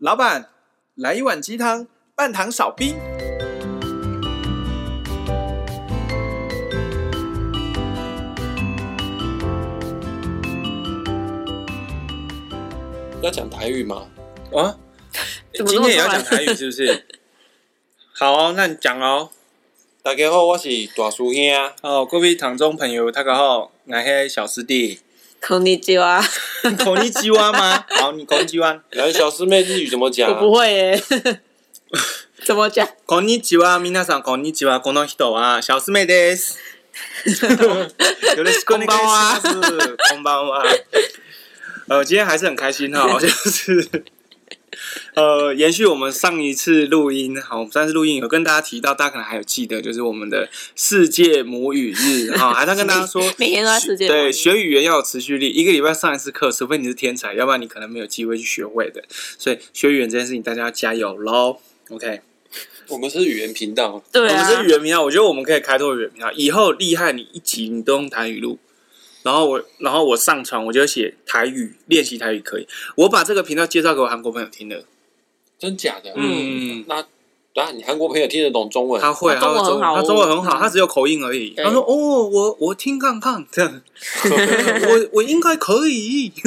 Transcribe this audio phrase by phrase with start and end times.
[0.00, 0.48] 老板，
[0.94, 2.96] 来一碗鸡汤，半糖少冰。
[13.20, 14.06] 要讲台语吗？
[14.54, 14.78] 啊，
[15.52, 17.06] 今天也要讲台语是不是？
[18.16, 19.28] 好哦，那你讲哦。
[20.02, 21.42] 大家好，我是大叔兄。
[21.82, 25.00] 哦，各位堂中朋友，大家好，我是小师弟。
[25.47, 26.21] こんにちは。
[26.83, 27.85] こんにちは吗？
[28.01, 28.81] 好，你こんにちは。
[28.91, 30.27] 来，小师妹日语怎么讲？
[30.27, 31.03] 我不会耶。
[32.43, 32.87] 怎么讲？
[33.05, 34.81] こんにちは，皆さんこんにちは。
[34.81, 36.57] この人は小师妹です。
[37.25, 37.47] 有人
[38.65, 39.39] こんばんは。
[40.09, 40.63] こんばんは。
[41.87, 43.87] 呃，今天还是很开心哈，就是。
[45.14, 59.02] 呃，延续我们上一次录音，好，我们上次录音有跟大家提到，大家可能还有记得，就是我们的世界母语日，哈，还在跟大家说，每天都在世界对学语言要有持续力，一个礼拜上一次课，除非你是天才，要不然你可能没有机会去学会的。
[59.10, 61.58] 所以学语言这件事情，大家要加油喽
[61.90, 62.20] ，OK。
[62.88, 68.58] 我们是语言频道，对啊，我们是语言频道，我觉得我们可以开拓语言频道，以后厉害，你一集你都用台语录。
[69.22, 72.66] 然后我，然后我上传，我就写台语练习台语可以。
[72.96, 74.84] 我把这个频道介绍给我韩国朋友听的，
[75.58, 76.12] 真假的？
[76.16, 77.04] 嗯，那
[77.56, 79.02] 那你韩国朋友听得懂中文？
[79.02, 81.52] 他会，他中文他中文很好，他只有口音而已。
[81.56, 83.82] 他说：“哦，我我听看看，这样，
[84.88, 86.32] 我我应该可以。”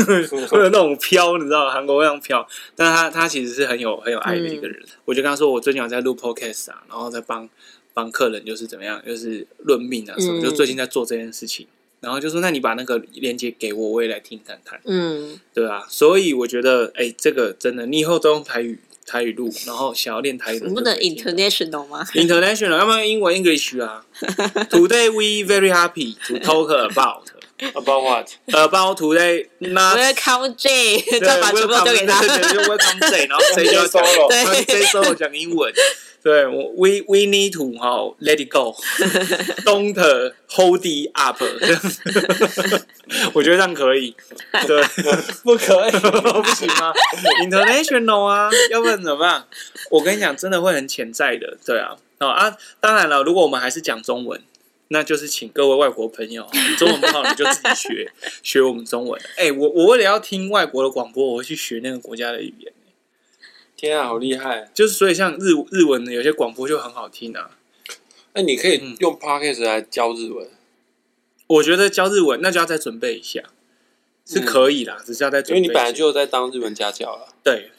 [0.49, 2.47] 会有那种飘，你知道，韩国那样飘。
[2.75, 4.81] 但是他他其实是很有很有爱的一个人。
[5.03, 7.47] 我就跟他说，我最近有在录 podcast 啊，然后在帮
[7.93, 11.67] 帮客人，就是怎么样，就是论命啊什么，就最近在做这件事情。
[12.03, 15.85] 然后就说：“那你把那个链接给我，我也来听看看。”嗯，对啊。
[15.89, 24.05] 所以我觉得，哎，这个真的，你以后都用台语台语录，然后想要练台语，你不能 international 吗？international，要不然英文 English 啊。
[24.69, 27.29] Today we very happy to talk about
[27.73, 29.47] about what about today.
[29.61, 32.21] Welcome J，再把直播交给他。
[32.21, 35.73] 就 Welcome J，然后 J 就 solo，对，J solo 讲英文。
[36.23, 39.93] 对，我 we we need to 哈 let it go，don't
[40.47, 41.43] hold it up。
[43.33, 44.15] 我觉得这样可以，
[44.65, 44.81] 对，
[45.43, 46.93] 不可以，不行吗
[47.43, 49.43] ？International 啊，要不然怎么办？
[49.91, 54.41] 我跟你讲，真的会很潜在的，对啊，哦啊，当然了，如果我们还是讲中文，
[54.87, 58.09] 那就是请各位外国朋友，你中文不好你就自己学
[58.41, 59.21] 学我们中文。
[59.35, 62.72] 哎，我我为了要听外国的广播，我会去学那个国家的语言。
[63.83, 64.71] 天啊，好厉害！
[64.73, 67.51] 就是所以，像日日文的有些广播就很好听啊。
[68.33, 70.47] 那你可以用 Podcast 来教日文。
[71.47, 73.43] 我觉得教日文那就要再准备一下，
[74.25, 75.57] 是可以啦，只是要再准备。
[75.57, 77.35] 因为你本来就在当日文家教了。
[77.43, 77.71] 对，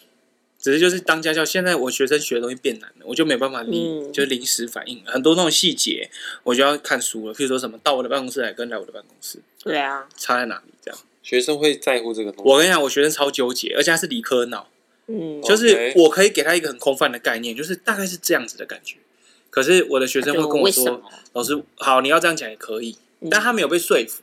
[0.59, 1.42] 只是就是当家教。
[1.42, 6.10] 现在我学生学的东西变难了，我就没办法临，就临时反应很多那种细节，
[6.42, 7.34] 我就要看书了。
[7.34, 9.38] 譬如说什么到我的办公室来，跟来我的办公室。
[9.62, 10.75] 对啊，差在哪里？
[10.82, 12.50] 这样学生会在乎这个东西。
[12.50, 14.69] 我跟你讲，我学生超纠结，而且他是理科脑。
[15.06, 18.97] 嗯，就是我可以给他一个很空泛的概念，就是大概是这样子的感觉。
[19.50, 22.97] 可是我的学生会跟我说：“老师，好，你要这样讲也可以。”
[23.31, 24.22] 但他没有被说服。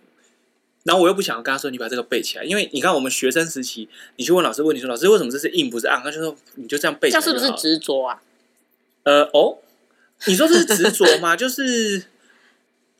[0.83, 8.21] 然后我又不想要跟他说：“你把这个背起来。”因为你看，我们学生时期，你去问老师问题说：“老师，为什么这是硬不是暗？”他就说：“你就这样背起来。”这是不是执着啊？
[9.03, 9.59] 呃，哦，
[10.25, 11.35] 你说这是执着吗？
[11.35, 12.03] 就是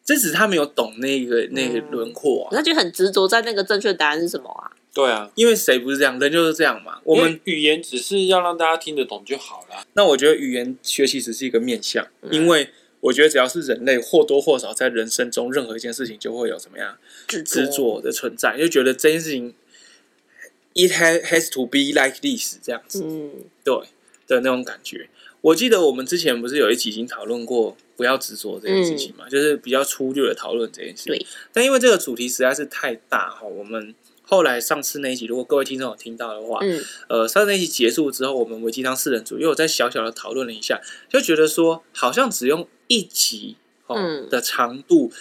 [0.05, 4.71] 这只是他没有懂那个那个轮廓啊，他就很执着在那个正确答案是什么啊？
[4.93, 6.19] 对啊，因为谁不是这样？
[6.19, 6.99] 人就是这样嘛。
[7.05, 9.87] 我们语言只是要让大家听得懂就好了。
[9.93, 12.67] 那我觉得语言学习只是一个面向，嗯、因为
[12.99, 16.97] 我觉得只要是人类，或多或少在人生中任何一件事情就会有怎么样
[17.27, 19.53] 执着的存在，就觉得这件事情
[20.73, 23.31] it has has to be like this 这样子，嗯，
[23.63, 23.73] 对
[24.27, 25.07] 的那种感觉。
[25.39, 31.13] 我记得我们之前不是有一集已经讨论过不要执着这件事情嘛，嗯、就是比较粗略的讨论这件事情。
[31.13, 33.95] 对，但因为这个主题实在是太大哈，我们。
[34.31, 45.11] 后来上次那一集，如果各位听众有听到的话，嗯，呃，上次那一集结束之后，我们维基当四人组又在小小的讨论了一下，就觉得说，好像只用一集哦的长度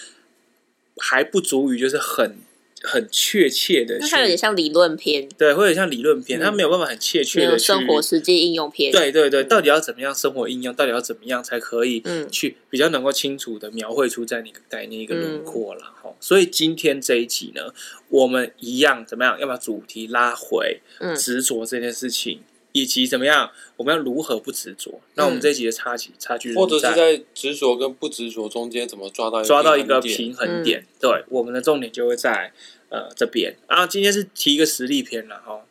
[0.98, 2.38] 还不足以，就是很。
[2.82, 16.14] 很确切的，它有点像理论篇，对，会有点像理论篇，它没有办法很确切的生活实际应用篇，对对对，到底要怎么样生活应用，到底要怎么样才可以嗯去比较能够清楚的描绘出在那个概念一个轮廓了哈。
[16.20, 17.72] 所以今天这一集呢，
[18.08, 20.80] 我们一样怎么样，要把主题拉回
[21.16, 22.40] 执着这件事情。
[22.72, 25.00] 以及怎么样，我们要如何不执着？
[25.14, 30.86] 那我们这一集的差距差距，或者是在执着跟不执着中间怎么抓到抓到一个平衡点？
[31.00, 32.52] 对，我们的重点就会在
[32.88, 33.56] 呃这边。
[33.66, 35.62] 啊，今天是提一个实例篇了哈。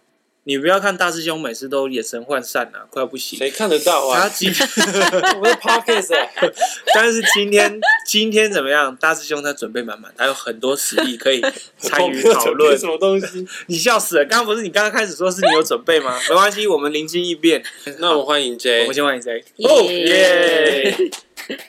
[0.45, 3.37] 你不要看大师兄每次都眼神涣散啊，快要不行。
[3.37, 4.21] 谁看得到啊？
[4.23, 4.67] 他今天
[5.35, 6.27] 我们是 Podcast，
[6.95, 8.95] 但是今天今天怎么样？
[8.95, 11.39] 大师兄他准备满满，他有很多实力可以
[11.77, 12.75] 参与讨论。
[12.77, 13.45] 什么东西？
[13.67, 14.25] 你笑死了！
[14.25, 16.17] 刚刚不是你刚刚开始说是你有准备吗？
[16.29, 17.61] 没关系，我们灵机一变。
[17.99, 19.43] 那我们欢迎 J，我们先欢迎 J。
[19.63, 20.95] 哦耶！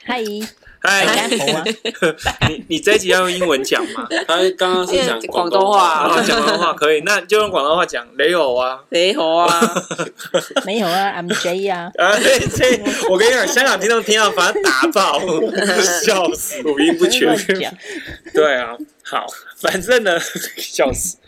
[0.05, 0.25] 嗨。
[0.83, 1.29] 嗨，
[2.49, 4.07] 你你这一集要用英文讲吗？
[4.27, 8.07] 他刚刚是讲广东话，讲广东话可以，那就用广东话讲。
[8.19, 9.51] 你好啊， 你好啊，
[10.65, 11.93] 没有啊，I'm J 啊。
[11.99, 15.21] 啊，这这，我跟你讲，香港听众听到把他打爆，
[16.03, 17.37] 笑死，五音不全。
[18.33, 18.75] 对啊，
[19.05, 19.27] 好，
[19.59, 20.19] 反正呢，
[20.57, 21.19] 笑死。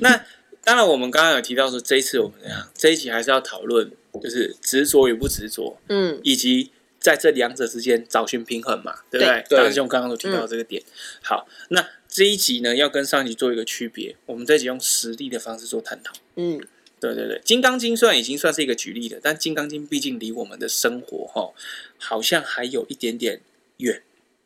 [0.00, 0.18] 那
[0.64, 2.66] 当然，我们刚刚有提到说，这一次我们怎样？
[2.74, 3.90] 这一集还是要讨论，
[4.22, 6.72] 就是执着与不执着，嗯，以及。
[7.02, 9.44] 在这两者之间找寻平衡嘛，对不对？
[9.48, 10.80] 对大师兄刚刚都提到这个点。
[10.80, 14.16] 嗯、好，那这一集呢，要跟上一集做一个区别。
[14.26, 16.12] 我们这一集用实例的方式做探讨。
[16.36, 16.60] 嗯，
[17.00, 21.52] 对对对，《金刚经》虽然已经算是一个举例了，但《金刚经》毕竟离我们的生活哈，
[21.98, 23.40] 好像还有一点点
[23.78, 24.02] 远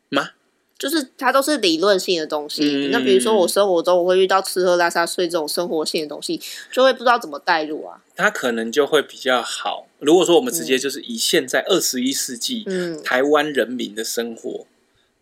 [0.09, 0.31] 吗？
[0.77, 2.63] 就是它都是理论性的东西。
[2.63, 6.39] 嗯、那比如说我生活中我会遇到吃喝拉撒睡这种生活性的东西，
[6.71, 8.01] 就会不知道怎么带入啊。
[8.15, 9.87] 它可能就会比较好。
[9.99, 14.67] 如果说我们直接就是以现在二十一世纪、嗯、台湾人民的生活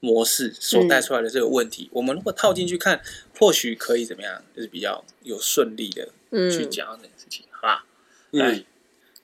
[0.02, 3.02] 模式所带出来的这个问题，嗯、我们如果套进去看，
[3.40, 4.42] 或许可以怎么样？
[4.54, 6.10] 就是比较有顺利的
[6.52, 7.86] 去讲这件事情，嗯、好吧？
[8.32, 8.66] 来，嗯、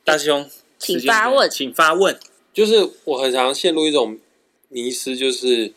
[0.06, 0.50] 大师兄，
[0.80, 2.18] 请发问，请发问。
[2.54, 4.18] 就是我很常陷入一种
[4.70, 5.74] 迷失，就是。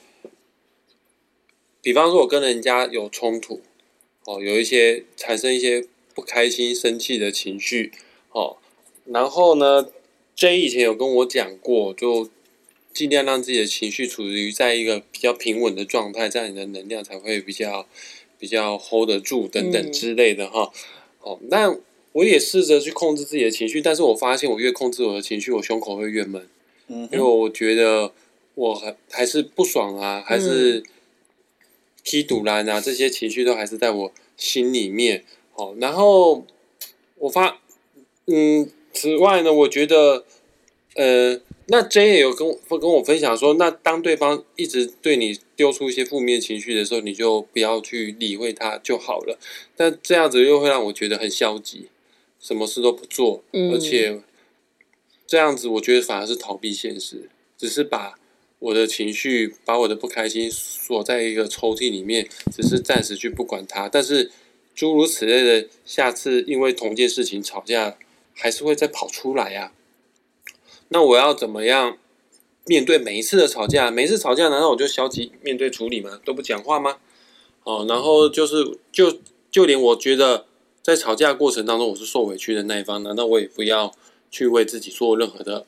[1.85, 3.61] 比方说，我跟人家有冲突，
[4.25, 7.93] 哦，有一些产生一些不开心、生气的情绪，
[8.33, 8.57] 哦，
[9.05, 9.87] 然后呢
[10.35, 12.31] ，J 以前有跟我讲过，就
[12.95, 17.87] 尽量让自己的情绪处于在一个比较平稳的状态，这样你的能量才会比较
[18.39, 20.73] 比较 hold 得住等等之类的哈。
[21.21, 21.77] 哦，那
[22.13, 26.49] 我也试着去控制自己的情绪，但是我发现我越控制我的情绪，我胸口会越闷，
[26.89, 28.11] 嗯，因为我觉得
[28.55, 30.83] 我还还是不爽啊，还是。
[32.05, 35.25] 踢赌篮啊，这些情绪都还是在我心里面。
[35.53, 36.47] 好，然后
[37.17, 37.61] 我发，
[38.27, 40.25] 嗯，此外呢，我觉得，
[40.97, 49.39] 呃，那 J 也有跟我跟我分享说，那当对方一直对你丢出一些负面情绪的时候，你就不要去理会他就好了。
[49.75, 51.89] 但这样子又会让我觉得很消极，
[52.39, 54.21] 什么事都不做，嗯，而且
[55.27, 58.19] 这样子我觉得反而是逃避现实，只是把。
[58.65, 63.91] 我的情绪，把我的不开心锁在一个抽屉里面，只是暂时去不管它。
[63.91, 64.31] 但是
[64.75, 67.99] 诸如此类的，下次因为同件事情吵架，
[68.33, 69.73] 还是会再跑出来呀、
[70.89, 71.99] 那我要怎么样
[72.65, 73.91] 面对每一次的吵架？
[73.91, 76.19] 每一次吵架，难道我就消极面对处理吗？
[76.25, 76.97] 都不讲话吗？
[77.65, 79.19] 哦，然后就是就
[79.51, 80.47] 就连我觉得
[80.83, 83.95] 在吵架过程当中我是受委屈的那一方，难道我也不要
[84.31, 85.67] 去为自己做任何的？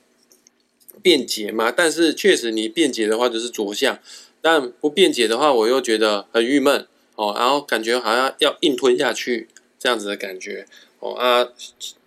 [1.02, 3.98] 辩解嘛，但是确实你辩解的话就是着相，
[4.40, 9.48] 但不辩解的话，我又觉得很郁闷哦，然后感觉好像要硬吞下去
[9.78, 10.66] 这样子的感觉
[11.00, 11.48] 哦啊，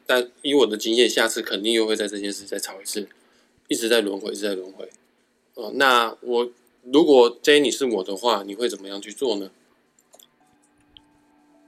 [0.06, 3.08] 但以我的经验，下次肯定又会在这件事再吵一次，
[3.68, 4.90] 一直在轮回，一直在轮回
[5.54, 5.72] 哦。
[5.76, 6.50] 那我
[6.84, 9.52] 如果 J 你是我的话，你会怎么样去做呢？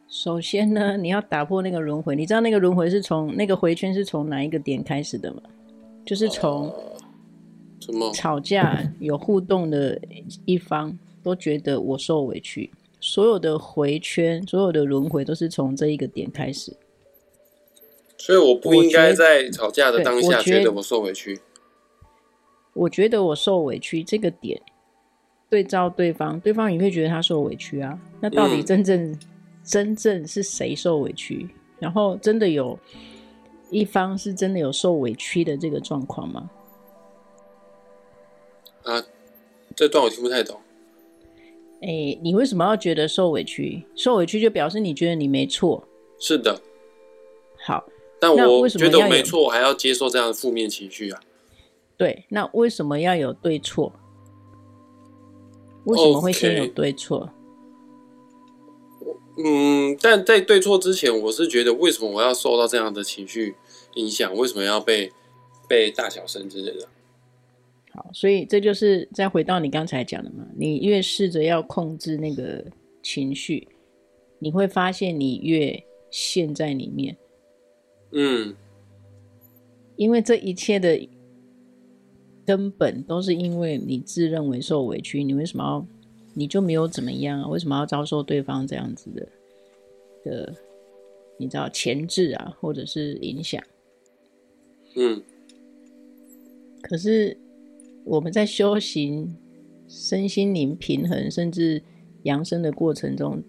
[0.10, 5.42] 首先呢，你要打破那个轮回，你知道那个轮回是从那个回圈是从哪一个点开始的吗？
[6.06, 6.74] 就是从。
[7.88, 10.00] 呃吵架有互动的
[10.46, 16.76] 一方都觉得我受委屈，所有的回圈，所有的轮回都是从这一个点开始。
[18.18, 21.40] 所以我不应该在吵架的当下觉得我受委屈。
[22.74, 24.62] 我觉得我受委屈这个点
[25.50, 28.00] 对照对方，对方也会觉得他受委屈啊。
[28.20, 29.20] 那到底真正、嗯、
[29.64, 31.50] 真正是谁受委屈？
[31.80, 32.78] 然后真的有
[33.72, 36.50] 一方是真的有受委屈的这个状况吗？
[38.84, 39.04] 啊，
[39.76, 40.60] 这段我听不太懂。
[41.82, 43.84] 哎、欸，你为什么要觉得受委屈？
[43.96, 45.88] 受委屈就表示你觉得你没错。
[46.20, 46.62] 是的。
[47.66, 47.88] 好，
[48.20, 51.20] 但我觉得我没错，我还要接受这样的负面情绪啊。
[51.98, 53.94] 对，那为什么要有对错？
[55.86, 57.30] 为什么会先有对错
[59.04, 59.18] ？Okay.
[59.44, 63.56] 嗯，但在对错之前，我是觉得为什么我要受到这样的情绪
[63.96, 64.36] 影响？
[64.36, 65.12] 为什么要被
[65.68, 66.88] 被大小声之类的？
[67.94, 72.66] 好，所以这就是再回到你刚才讲的嘛，你越试着要控制那个
[73.04, 73.68] 情绪，
[74.40, 77.18] 你会发现你越陷在里面。
[78.12, 78.56] 嗯，
[79.98, 81.08] 因为这一切的
[82.46, 85.86] 根本都是因为你自认为受委屈，你为什么要，
[86.34, 87.48] 你就没有怎么样啊？
[87.48, 89.28] 为什么要遭受对方这样子的
[90.24, 90.56] 的
[91.38, 93.62] 你知道前置啊，或者是影响。
[94.96, 95.22] 嗯。
[96.82, 97.38] 可是
[98.04, 99.36] 我们在修行
[99.88, 101.82] 身心灵平衡，甚至
[102.24, 103.42] 扬升的过程中，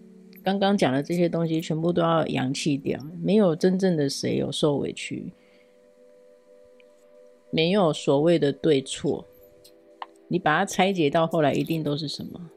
[0.43, 5.31] 刚刚讲的这些东西全部都要扬弃掉，没有真正的谁有受委屈，
[7.49, 9.25] 没有所谓的对错。
[10.27, 12.49] 你把它拆解到后来，一定都是什么？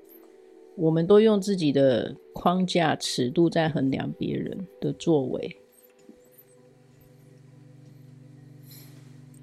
[0.77, 5.57] 我们都用自己的框架、尺度在衡量别人的作为。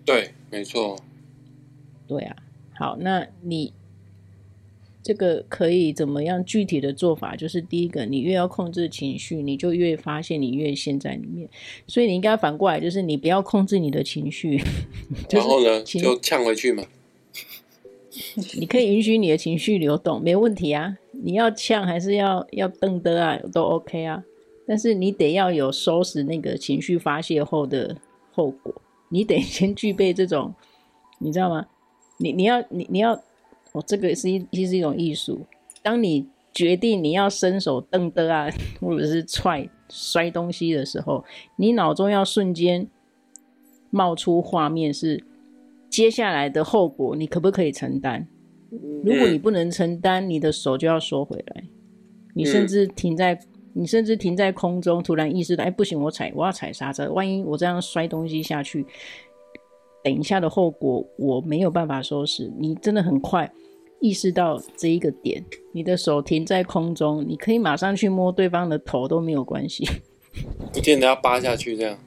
[0.06, 0.96] 对，没错。
[2.06, 2.36] 对啊，
[2.76, 3.72] 好，那你
[5.02, 7.36] 这个可以怎么样具体的做法？
[7.36, 11.50] 就是第一个，你越要控制情绪，你就越发现你越陷在里面。
[11.88, 14.62] 所以你应该反过来，就是你不要控制你的情绪，
[15.30, 16.84] 然后呢，就呛回去嘛。
[18.60, 20.98] 你可以允许你的情绪流动，没问题啊。
[21.12, 24.24] 你要呛还是要要瞪的啊，都 OK 啊。
[24.66, 27.98] 但是你得要有收拾那个情绪发泄后的
[28.32, 28.74] 后果，
[29.10, 30.54] 你得先具备这种，
[31.20, 31.68] 你知道吗？
[32.18, 33.14] 你你要你你要，
[33.74, 35.46] 哦，这个是一是一种艺术。
[35.82, 41.24] 当你决定你要伸手蹬的啊，或者是踹摔东西的时候，
[41.58, 42.88] 你脑中要瞬间
[43.90, 45.24] 冒出画面是。
[45.90, 48.26] 接下来的后果，你可不可以承担？
[49.04, 51.64] 如果你不能承担，你的手就要缩回来。
[52.34, 53.40] 你甚至停在，
[53.74, 57.12] 你甚至停在空中，突然意识到，哎，不行，我踩，我要踩刹车。
[57.12, 58.84] 万一我这样摔东西下去，
[60.04, 62.52] 等一下的后果我没有办法收拾。
[62.58, 63.52] 你真的很快
[64.00, 69.88] 意识到这一个点，你的手停在空中，你可以马上去摸对方的头都没有关系，
[70.74, 71.98] 不见得要扒下去这样，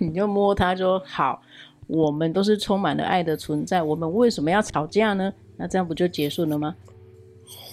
[0.00, 1.42] 你就摸他说好。
[1.86, 5.32] 我们都是充满了爱的存在，我们为什么要吵架呢？
[5.56, 6.76] 那这样不就结束了吗？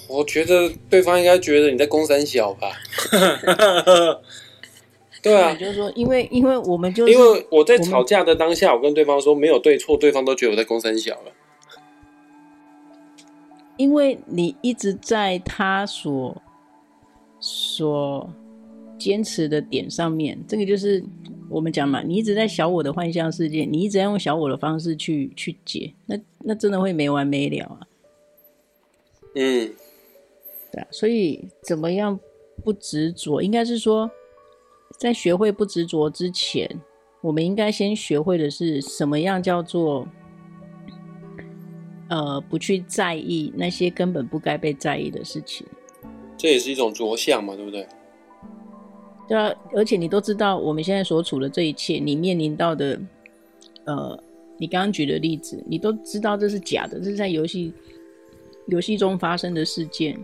[0.07, 2.69] 我觉得对方应该觉得你在攻三小吧。
[5.31, 11.31] 对啊，就是说，因为因为我们就是因为我在吵架的当下，我跟对方说没有对错，对方都觉得我在攻三小了。
[13.77, 16.41] 因为你一直在他所
[17.39, 18.29] 所
[18.97, 21.03] 坚持的点上面，这个就是。
[21.47, 27.79] 我们讲嘛，你一直在小我的幻象世界，你一直在用小我的方式去去解，那那真的会没完没了啊。
[29.35, 29.71] 嗯，
[30.71, 32.19] 对啊，所以怎么样
[32.63, 33.43] 不执着？
[33.43, 34.09] 应该是说，
[34.97, 36.69] 在学会不执着之前，
[37.21, 40.07] 我们应该先学会的是什么样叫做，
[42.09, 45.65] 呃，不去在意那些根本不该被在意的事情。
[46.37, 47.87] 这也是一种着相嘛，对不对？
[49.27, 52.99] 对啊，而且你都知道，我们现在所处的这一切，你面临到的，
[53.85, 54.23] 呃，
[54.57, 57.73] 你刚刚举的例子，你都知道这是假的，这是在游戏
[58.67, 60.19] 游戏中发生的事件。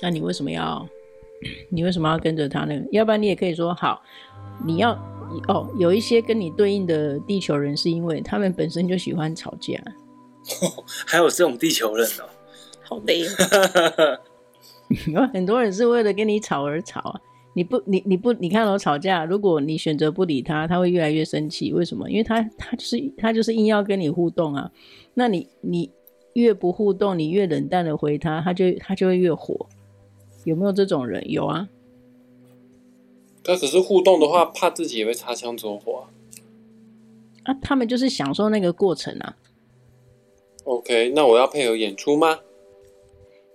[0.00, 0.86] 那你为什么要，
[1.68, 2.74] 你为什么要跟着他呢？
[2.90, 4.02] 要不然你也可以说，好，
[4.64, 4.92] 你要
[5.48, 9.74] 哦，有一些跟你对应的地球人，是因为他们本身就喜欢吵架。
[10.60, 12.28] 哦， 还有这种地球人哦，
[12.82, 13.22] 好累。
[15.12, 17.20] 有很多人是为了跟你吵而吵啊。
[17.54, 21.72] 你不，你你不，你看我吵架，如果你选择不理他，他会越来越生气。
[21.72, 22.10] 为什么？
[22.10, 24.70] 因为他他就是他就是硬要跟你互动啊。
[25.14, 25.90] 那你你
[26.32, 29.66] 越不互动，你越冷淡的回他，他就他就会越火。
[30.44, 31.30] 有没有这种人？
[31.30, 31.68] 有啊。
[33.44, 36.06] 他只是互动的话，怕自己也会擦枪走火
[37.44, 37.54] 啊。
[37.62, 39.36] 他们就是享受那个过程啊。
[40.64, 42.38] OK，那我要配合演出吗？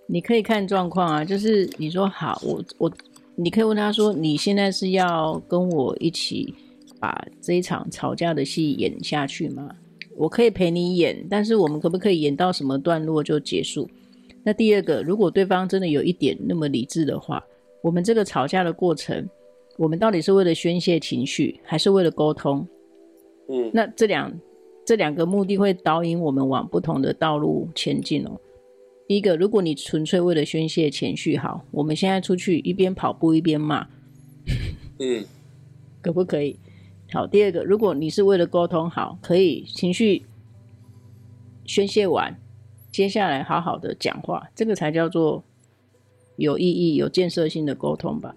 [0.07, 1.25] 你可以看状况啊。
[1.25, 2.91] 就是你说好，我我。
[3.39, 6.51] 你可以问他说：“你现在是要跟我一起
[6.99, 9.69] 把这一场吵架的戏演下去吗？
[10.15, 13.87] 我可以陪你演，但是我们可不可以演到什么段落就结束？
[14.47, 17.45] 那第二个，如果对方真的有一点那么理智的话，
[17.81, 19.27] 我们这个吵架的过程，
[19.77, 22.65] 我们到底是为了宣泄情绪，还是为了沟通？
[23.49, 24.33] 嗯，那这两
[24.85, 28.39] 这两个目的会导引我们往不同的道路前进哦。”
[29.05, 33.85] 第一个，如果你纯粹为了宣泄情绪，好，我们现在出去一边跑步一边骂，
[34.99, 35.25] 嗯，
[36.01, 36.57] 可不可以？
[37.11, 40.23] 好，第二个，如果你是为了沟通，好，可以情绪
[41.65, 42.33] 宣泄完，
[42.97, 45.43] 接下来好好的讲话，这个才叫做
[46.35, 48.35] 有意义、有建设性的沟通吧。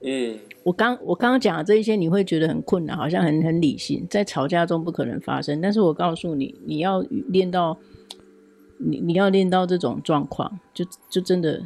[0.00, 5.60] 嗯，我刚我刚刚讲的这一些，你会觉得很困难，好像很很理性，在吵架中不可能发生。
[5.60, 7.78] 但是我告诉你，你要练到。
[8.76, 11.62] 你你要练到这种状况，就就真的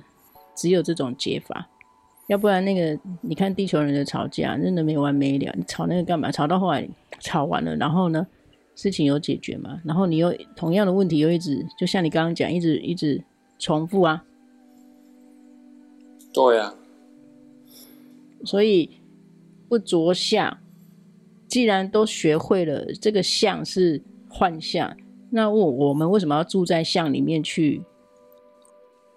[0.55, 1.67] 只有这种解法，
[2.27, 5.51] 要不然那个你看地球人的吵架真的没完没了。
[5.57, 6.31] 你吵那个干嘛？
[6.31, 6.87] 吵到后来
[7.19, 8.27] 吵完了，然后呢，
[8.79, 9.81] 事情有解决吗？
[9.85, 13.25] 然后你又同样的问题又一直，就像你刚刚讲，一直一直
[13.59, 14.25] 重复啊。
[16.33, 16.77] 对啊，
[18.45, 18.89] 所以
[19.69, 20.59] 不着相。
[21.49, 24.97] 既然都学会了这个相是幻象，
[25.31, 27.83] 那我我们为什么要住在相里面去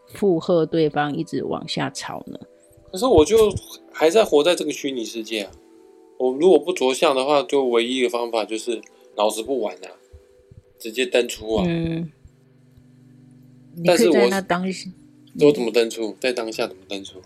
[0.08, 2.40] 附和对方，一直往下吵呢？
[2.92, 3.54] 可是我就
[3.92, 5.52] 还在活在这个虚拟世界啊！
[6.18, 8.82] 我如果不着相的话，就唯一一个方法就是
[9.16, 9.94] 老子不玩了，啊，
[10.80, 11.66] 直接登出啊！
[11.68, 12.12] 嗯，
[13.86, 14.90] 但是在那当下，
[15.40, 16.16] 我怎么登出？
[16.20, 17.22] 在当下怎么登出？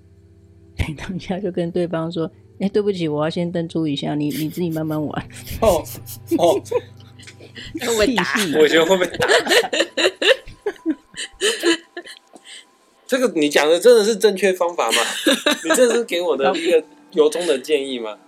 [0.78, 2.30] 在当下就跟对方说。
[2.58, 5.28] 哎，对不起，我要先登出一下，你你自己慢慢玩。
[5.60, 5.84] 哦
[6.38, 6.54] 哦，
[7.80, 8.24] 会不会打？
[8.58, 9.28] 我觉得会不会打？
[13.06, 14.96] 这个你讲的真的是正确方法吗？
[15.64, 18.18] 你这是给我的一个由衷的建议吗？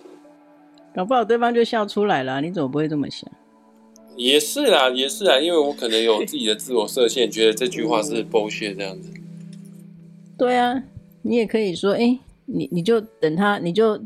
[0.98, 3.30] 搞不好对方就笑出来了，你怎么不会这么想？
[4.16, 9.08] 也是啦，也是啦，因为我可能有自己的自我设限，觉得这句话是 bullshit 这样子。
[10.36, 10.82] 对啊，
[11.22, 14.00] 你也可以说，哎，你你就等他，你就。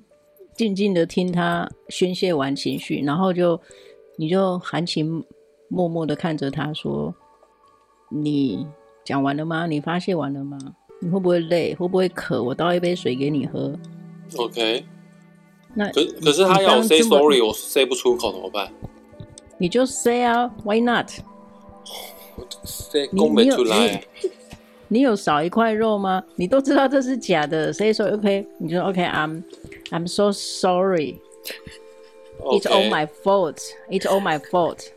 [0.54, 3.58] 静静的听他宣泄完情绪，然后就
[4.18, 5.24] 你就含情
[5.68, 7.12] 脉脉的看着他说
[8.12, 8.66] ：“你
[9.02, 9.66] 讲完了吗？
[9.66, 10.58] 你发泄完了吗？
[11.00, 11.74] 你会不会累？
[11.74, 12.42] 会不会渴？
[12.42, 13.74] 我倒一杯水给你喝。”
[14.36, 14.84] OK。
[15.74, 18.70] 那可可是他要 say sorry，我 say 不出口怎么办？
[19.58, 20.80] 你就 say 啊，Why
[23.64, 24.04] 来。
[24.88, 26.22] 你有少一块肉吗？
[26.36, 29.42] 你都知道这是假的，say so OK，你就说 OK，I'm
[29.90, 31.20] I'm so sorry.
[32.40, 32.58] Okay.
[32.58, 33.58] It's all my fault.
[33.88, 34.90] It's all my fault.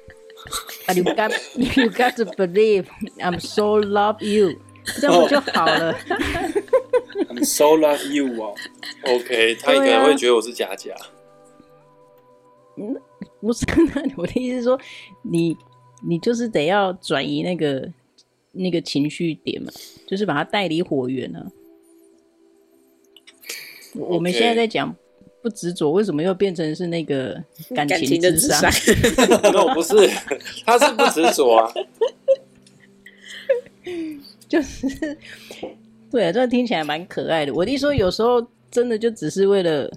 [0.86, 2.88] But you got you got to believe
[3.20, 4.60] I'm so love you，
[5.00, 5.96] 这样不就好了
[7.30, 8.56] ？I'm so love you 哦。
[9.04, 10.96] OK，他可能会觉得我是假假。
[12.78, 12.96] 嗯，
[13.40, 14.80] 不是，那我的意思是说，
[15.24, 15.58] 你
[16.08, 17.92] 你就是得要转移那个。
[18.58, 19.70] 那个情绪点嘛，
[20.08, 21.52] 就是把它带离火源呢、啊。
[23.94, 24.00] Okay.
[24.00, 24.96] 我们现在在讲
[25.42, 27.44] 不执着，为什么又变成是那个
[27.76, 28.72] 感情的咨商？
[29.52, 30.10] 不， 不是，
[30.66, 31.70] 他是不执着啊。
[34.48, 35.18] 就是，
[36.16, 37.54] 对啊，这听起来蛮可爱的。
[37.54, 38.42] 我弟说，有时候
[38.72, 39.92] 真的就只是为了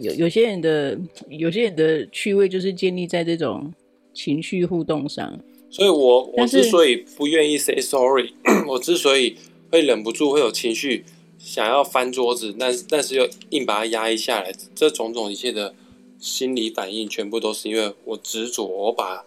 [0.00, 3.72] 有有些人的有些人的趣味，就是建立在这种
[4.12, 5.38] 情绪互动上。
[5.70, 8.34] 所以我我之所以不愿意 say sorry，
[8.66, 9.36] 我之所以
[9.70, 11.04] 会忍不住会有情绪，
[11.38, 15.72] 想要翻桌子，但但是又硬把它压抑下来，这种种一切的
[16.18, 19.24] 心理反应，全部都是因为我执着，我把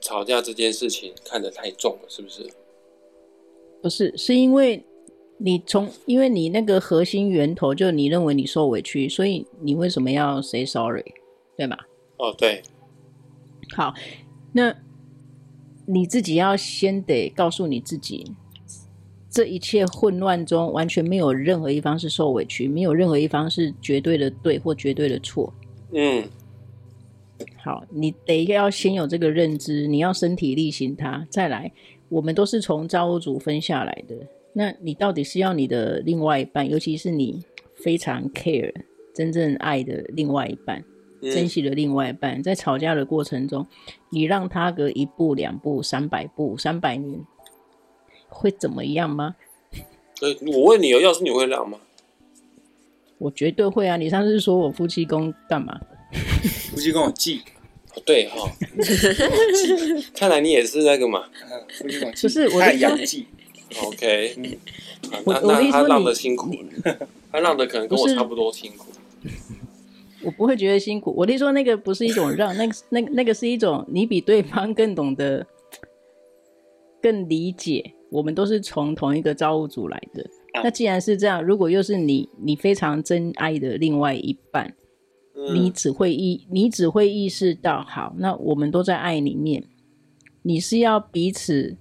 [0.00, 2.50] 吵架这件事情看得太重了，是不是？
[3.80, 4.82] 不是，是因为
[5.42, 11.04] 你从因为你那个核心源头，就你认为你受委屈，所以你为什么要 say sorry，
[11.56, 11.76] 对吗？
[12.18, 12.62] 哦，对。
[13.74, 13.94] 好，
[14.52, 14.74] 那。
[15.84, 18.24] 你自己要先得告诉你自己，
[19.28, 25.52] 这一切混乱中完全没有任何一方是受委屈，没有任何一方是绝对的对或绝对的错。
[25.92, 26.24] 嗯，
[27.64, 31.26] 好，你得要先有这个认知，你要身体力行它。
[31.28, 31.70] 再来，
[32.08, 34.14] 我们都是从造物主分下来的，
[34.52, 37.42] 那你到底是要你的另外一半，尤其是你
[37.74, 38.72] 非常 care、
[39.14, 40.84] 真正爱的另外一半。
[41.22, 43.64] 珍惜的另外一半，在吵架的过程中，
[44.10, 47.20] 你让他隔一步、两步、三百步、三百年，
[48.28, 49.36] 会怎么样吗？
[50.22, 51.78] 欸，我问你哦，要是你会让吗？
[53.18, 53.96] 我绝对会啊！
[53.96, 55.80] 你上次说我夫妻宫干嘛？
[56.72, 57.40] 夫妻宫我忌，
[58.04, 58.50] 对哈。
[60.12, 61.26] 看来你也是那个嘛。
[61.78, 63.28] 夫妻宫不是我太阳忌。
[63.80, 64.36] OK，
[65.26, 66.54] 那那他让的辛苦，
[67.30, 68.86] 他让的可能跟我差不多辛苦。
[70.24, 71.12] 我不会觉得辛苦。
[71.16, 75.46] 我听说那个不是一种让，那个、那那个是一种你比对方更懂得、
[77.02, 77.92] 更理解。
[78.10, 80.24] 我们都是从同一个造物主来的。
[80.62, 84.74] 那既然是这样，如果又是你，你非常珍爱的另外一半，
[85.34, 89.64] 嗯、你只会意，你只会意识到，好，那我们都在爱里面。
[90.42, 91.74] 你是要彼此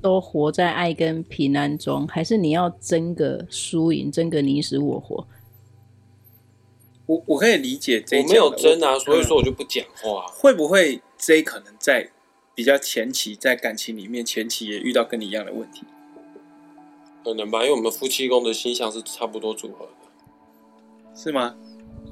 [0.00, 5.26] 都活在爱跟平安中，还是你要争个输赢，争个你死我活？
[7.06, 10.26] 我我可以理解我没有争啊，所以说我就不讲话。
[10.26, 12.10] 会不会 J 可能在
[12.54, 15.82] 比较前期在感情里面前期也遇到跟你一样的问题？
[17.24, 21.56] 可能吧，因为我们夫妻宫的星象是差不多组合的，是吗？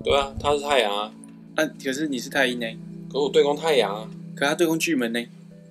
[0.02, 1.12] 对啊，他是太阳啊，
[1.56, 2.66] 啊，可是你是太阴呢？
[3.08, 5.24] 可是我对宫太阳啊，可他对宫巨门呢？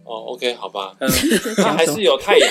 [0.03, 1.09] 哦，OK，好吧，嗯，
[1.57, 2.49] 他 还是有太阳，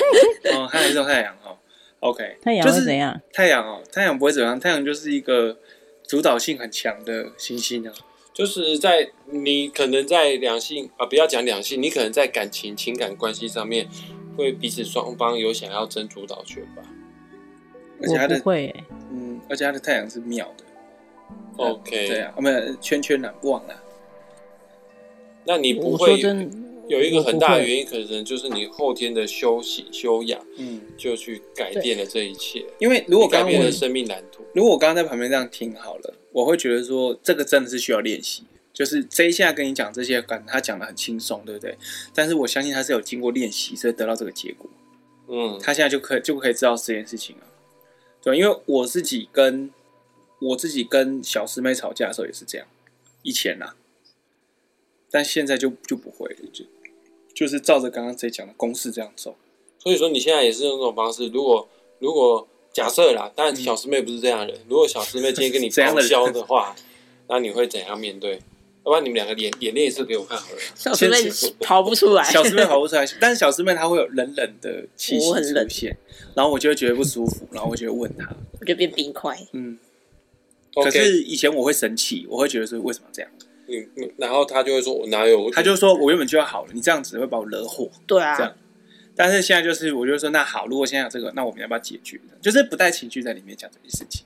[0.54, 1.56] 哦，他还是有太阳哦
[2.00, 3.20] ，OK，太阳是怎样？
[3.32, 5.58] 太阳哦，太阳不会怎样，太阳就是一个。
[6.04, 7.94] 主导性很强的行星啊，
[8.34, 13.88] 就是在你可能在两性啊，不要讲两性，你可能在感情、情感关系上面，
[14.36, 16.82] 会彼此双方有想要争主导权吧。
[18.02, 20.64] 而且他的会、欸，嗯，而且他的太阳是秒的
[21.56, 23.82] ，OK，对啊，我们圈圈难忘了。
[25.46, 26.20] 那你不会
[26.92, 32.64] 有一个很大的原因，可能就是你后天的休息修养，嗯，就去改变了这一切。
[32.78, 38.44] 因为如果刚刚改变了生命蓝图，如果我刚刚在旁边这样听好了，我会觉得说这个真的是需要练习。
[38.72, 41.76] 就是这一下跟你讲这些，感他讲的很轻松，对不对？
[42.14, 44.70] 但是我相信他是有经过练习，所以得到这个结果。
[45.28, 47.42] 嗯，他现在就可以就可以知道这件事情了。
[48.22, 49.70] 对，因为我自己跟
[50.40, 52.66] 我自己跟小师妹吵架的时候也是这样，
[53.22, 53.76] 以前呐、啊，
[55.10, 56.64] 但现在就就不会了，就
[57.42, 59.34] 就是照着刚刚这讲的公式这样走。
[59.80, 61.26] 所以说你现在也是用这种方式。
[61.26, 66.76] 如果如果假设啦，但小师妹不是这样的人，嗯、如果小师妹今天跟你 咆哮的话，
[67.28, 68.34] 那你会怎样面对？
[68.84, 70.58] 要不然你们两个演演练一次给我看好了。
[70.76, 71.16] 小师妹
[71.60, 75.96] 跑不出来，小师妹跑不出来，但是小师妹她会有冷冷的气息出现，
[76.34, 78.28] 然后我就会觉得不舒服，然后我就会问她，
[78.60, 79.36] 我就变冰块。
[79.52, 79.78] 嗯，
[80.74, 83.30] 可是以前我会生气，我会觉得说为什么这样？
[84.16, 85.50] 然后他就会说我哪有？
[85.50, 87.90] 他就说我原本就要好了，你这样子会把我惹火。
[88.06, 88.54] 对啊，这样。
[89.14, 92.18] 但是现在就是，我就说那好，如果现在有这个，那我们要不要解决？
[92.40, 94.24] 就是不带情绪在里面讲这件事情。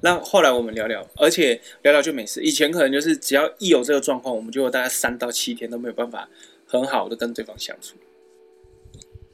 [0.00, 2.40] 那后来我们聊聊，而且聊聊就没事。
[2.42, 6.28] 以前可能就是只要一有这个状况，我们就有大概三到七天都没有办法
[6.66, 7.96] 很好的跟对方相处。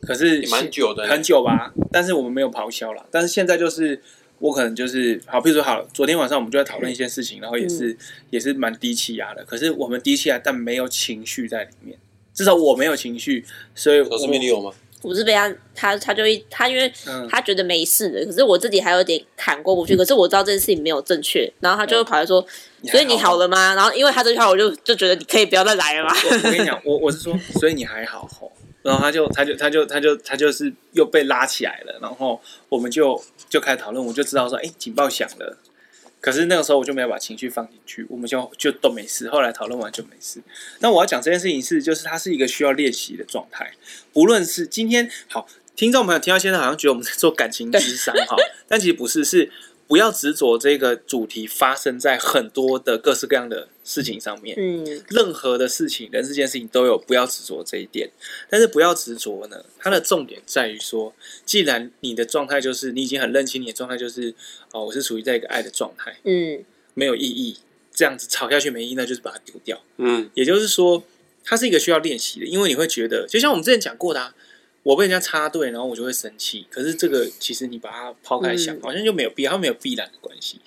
[0.01, 1.73] 可是蛮久的，很久吧。
[1.93, 3.07] 但是我们没有咆哮了。
[3.11, 4.01] 但是现在就是
[4.43, 7.99] 我可能就是好，比如说好，昨天晚上我们就在讨论一件事情，然后也是、嗯、
[8.31, 9.45] 也是蛮低气压的。
[9.45, 11.97] 可是我们低气压，但没有情绪在里面。
[12.35, 14.73] 至少我没有情绪，所以我这边你有吗？
[15.03, 16.93] 我是被他，他他就会他因为
[17.31, 19.97] 他觉得没事的，可是我自己还有点坎过不去。
[19.97, 22.45] 可是我知道这件事情没有正确，然后他就会跑来说
[22.91, 26.13] ：“所以你好了吗？”然后因为他这句话，我就就觉得你可以不要再来了嘛。
[26.25, 28.51] 我跟你讲，我我是说，所以你还好吼。
[28.83, 35.57] 然后他就他就他就他就他就是又被拉起来了，然后我们就就开始讨论，我就知道说，哎，警报响了。
[36.21, 39.29] 可是那个时候我就没有把情绪放进去，我们就就都没事。
[39.29, 40.41] 后来讨论完就没事。
[40.79, 43.73] 那我要讲这件事情是，就是它是一个需要练习的状态。
[44.13, 48.37] 不论是今天好，听众朋友听到现在好像觉得我们在做感情智商哈，
[48.69, 49.51] 但其实不是，是。
[49.93, 54.57] 不要执着这个主题发生在很多的各式各样的事情上面。
[54.59, 58.09] 嗯，任何的事情，人世间事情都有不要执着这一点。
[58.49, 64.35] 但是不要执着呢，它的重点在于说，既然你的状态就是你已经很认清你的状态就是
[64.71, 67.59] 哦，我是处于在一个爱的状态，嗯，没有意义，
[67.93, 69.79] 这样子吵下去没意义，那就是把它丢掉。
[69.99, 71.05] 嗯，也就是说，
[71.45, 74.35] 它是一个需要练习的，因为你会觉得，就像我们之前讲过的啊。
[74.83, 76.67] 我被人家插队，然后我就会生气。
[76.71, 80.61] 可是这个其实你把它抛开想，嗯、好像就没有必要，它没有必然的关系。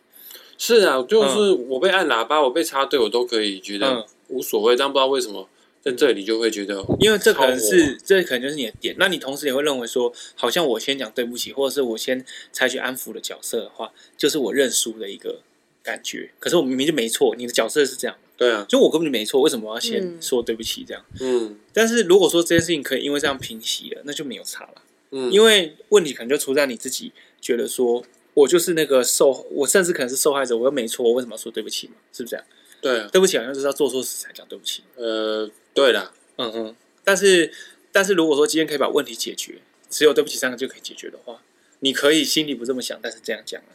[0.58, 4.76] 是啊，就是我被按喇叭，嗯、我被插队，我都可以觉得无所谓。
[4.76, 5.50] 但不知道为什么
[5.82, 8.96] 在这里就会觉得，因为这可能是这可能就是你的点。
[8.98, 15.42] 那你同时也会认为说，好像我先讲对不起，或者是我先采取安抚的角色的话，就是我认输的一个
[15.84, 16.32] 感觉。
[16.40, 18.16] 可是我明明就没错，你的角色是这样。
[18.38, 20.84] 对啊，就我根本就没错，为什么我要先说对不起？
[20.86, 31.94] 这样，嗯，但是如果说这件事情可以因为这样平息了，那就没有差了，嗯，因为问题可能就出在你自己觉得说，我就是那个受，我甚至可能是受害者，我又没错，我为什么要说对不起嘛？
[32.12, 32.46] 是不是这样？
[32.82, 37.52] 对啊，对不起好像就是要做错事才讲对不起，呃，对的，嗯哼，但是
[37.94, 41.42] 但是如果说今天可以把问题解决，只有对不起三个就可以解决的话，
[41.80, 43.72] 你可以心里不这么想，但是这样讲啊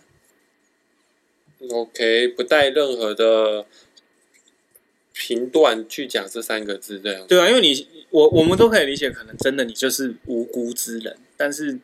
[1.70, 3.64] ，OK，不带任何的。
[5.22, 11.78] 评断去讲这三个字，这样对啊，因为你我我们都可以理解，可能真的你就是无辜之人，但是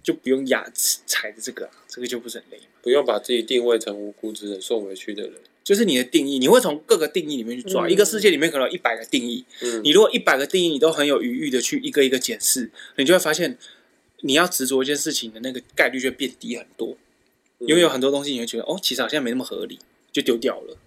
[0.00, 0.64] 就不用压
[1.04, 5.32] 踩着这个，这个就不是很累，不用把自己定位成无辜之人，送回去的人，
[5.64, 13.58] 就是你的定义，你会从各个定义里面去抓，嗯、一个世界里面可能有一百个定义，嗯，你如果一百个定义你都很有余裕的去一个一个检视，你就会发现
[14.20, 16.96] 你要执着一件事情的那个概率就变低很多，
[17.58, 19.80] 嗯、因为有很多东西你会觉得哦，其实好像没那么合理，
[20.12, 20.78] 就丢掉了。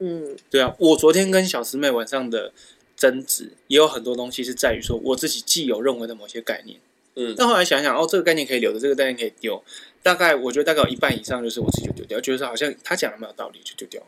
[0.00, 2.52] 嗯，对啊，我昨天跟小师妹晚上的
[2.96, 6.78] 争执也有很多东西是在于说我自己既有认为的某些概念，
[7.16, 9.62] 嗯，但后来想想哦，这个概念可以留着，这个概念可以丢，
[10.02, 14.02] 大概我觉得大概有一半以上就是我自己就丢掉，觉得说好像他讲的没有道理就丢掉。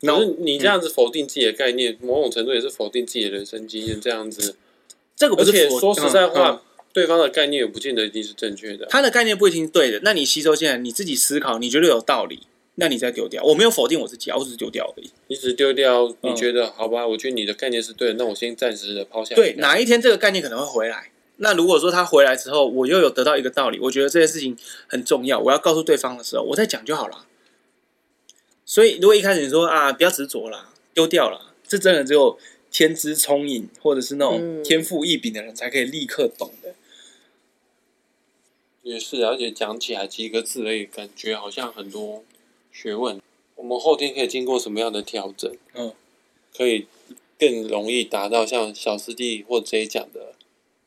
[0.00, 4.56] 然后你这样子否定自己的概念，嗯、某种程度也是否定自己的人生经验，这样子，
[5.16, 6.60] 这个不是而且说实在话，嗯嗯、
[6.92, 12.40] 对方的概念也不见得一定是正确的，他的概念不一定是对的，那你吸收进来，你自己思考，你觉得有道理。
[12.76, 15.08] 那你再丢掉，我没有否定我自己啊，我只是丢掉而已。
[15.28, 17.06] 你只是丢掉，你觉得、嗯、好吧？
[17.06, 19.36] 我觉得你的概念是对的，那我先暂时的抛下。
[19.36, 21.12] 对，哪一天这个概念可能会回来？
[21.36, 24.56] 那如果说他回来之后，我又有得到一个道理，我觉得这件事情
[24.88, 27.26] 很重要，我要告诉对方的时候，我再讲就好了。
[28.64, 32.36] 所以，如果一开始你说啊，不要执着啦，丢掉了，这真的只有
[32.72, 36.70] 天资聪颖或者是那种天赋异禀的人才可以立刻懂的。
[36.70, 36.74] 嗯、
[38.82, 42.24] 也是，而且讲起来几个字而已，感觉好像很多。
[42.74, 43.22] 学问，
[43.54, 45.56] 我们后天可以经过什么样的调整？
[45.74, 45.92] 嗯，
[46.54, 46.88] 可以
[47.38, 50.34] 更容易达到像小师弟或 J 讲的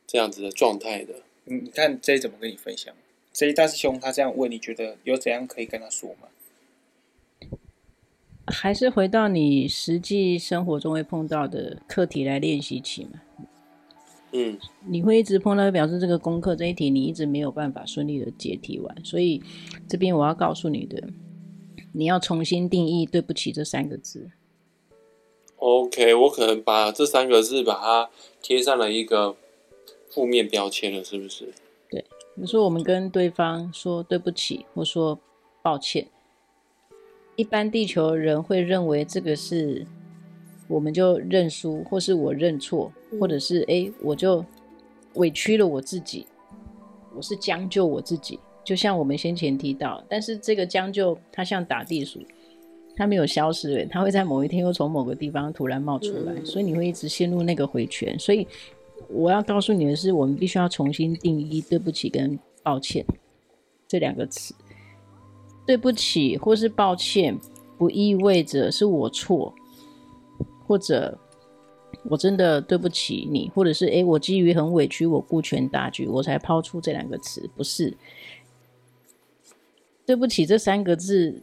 [0.06, 1.14] 这样子的状态的。
[1.46, 2.94] 嗯，你看 J 怎么跟你分享
[3.32, 6.28] ？J 大师兄他这样问，你觉得有怎样可以跟他说吗？
[8.46, 13.22] 还是回到你实际生活中会碰到的课题来练习起嘛？
[14.32, 18.94] 嗯，你会一直碰到，表示这个功课这一题你一直没有办法顺利的解题完。
[19.02, 19.42] 所以
[19.88, 21.08] 这边我要告诉你的，
[21.92, 24.30] 你要重新定义“对不起”这三个字。
[25.56, 29.34] OK，我可能把这三个字把它贴上了一个
[30.08, 31.52] 负面标签了，是不是？
[31.90, 32.00] 对，
[32.34, 35.18] 比如说我们跟对方说对不起，或说
[35.62, 36.08] 抱歉。
[37.34, 39.86] 一般地球人会认为这个是，
[40.68, 44.44] 我们就认输，或是我认错，或者是哎，我就
[45.14, 46.26] 委屈了我自己，
[47.16, 48.38] 我是将就我自己。
[48.68, 52.20] 就像我们先前提到，但是这个将就，它像打地鼠，
[52.94, 58.14] 它没有消失，它会在某一天又从某个地方突然冒出来，所以你会一直陷入那个回圈。
[58.18, 58.46] 所以
[59.08, 63.02] 我要告诉你的是，我们必须要重新定义“对不起”跟“抱歉”
[63.88, 64.54] 这两个词。
[65.64, 67.34] 对不起，或是抱歉，
[67.78, 69.54] 不意味着是我错，
[70.66, 71.18] 或者
[72.02, 77.96] 我真的对不起你，或者是诶，我基于很委屈，我顾全大局，我才抛出这两个词，不是。
[80.08, 81.38] 对不起这三个字，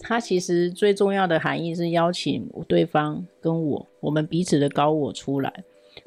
[0.00, 5.52] 它其实最重要的含义是邀请对方跟我，我们彼此的高我出来，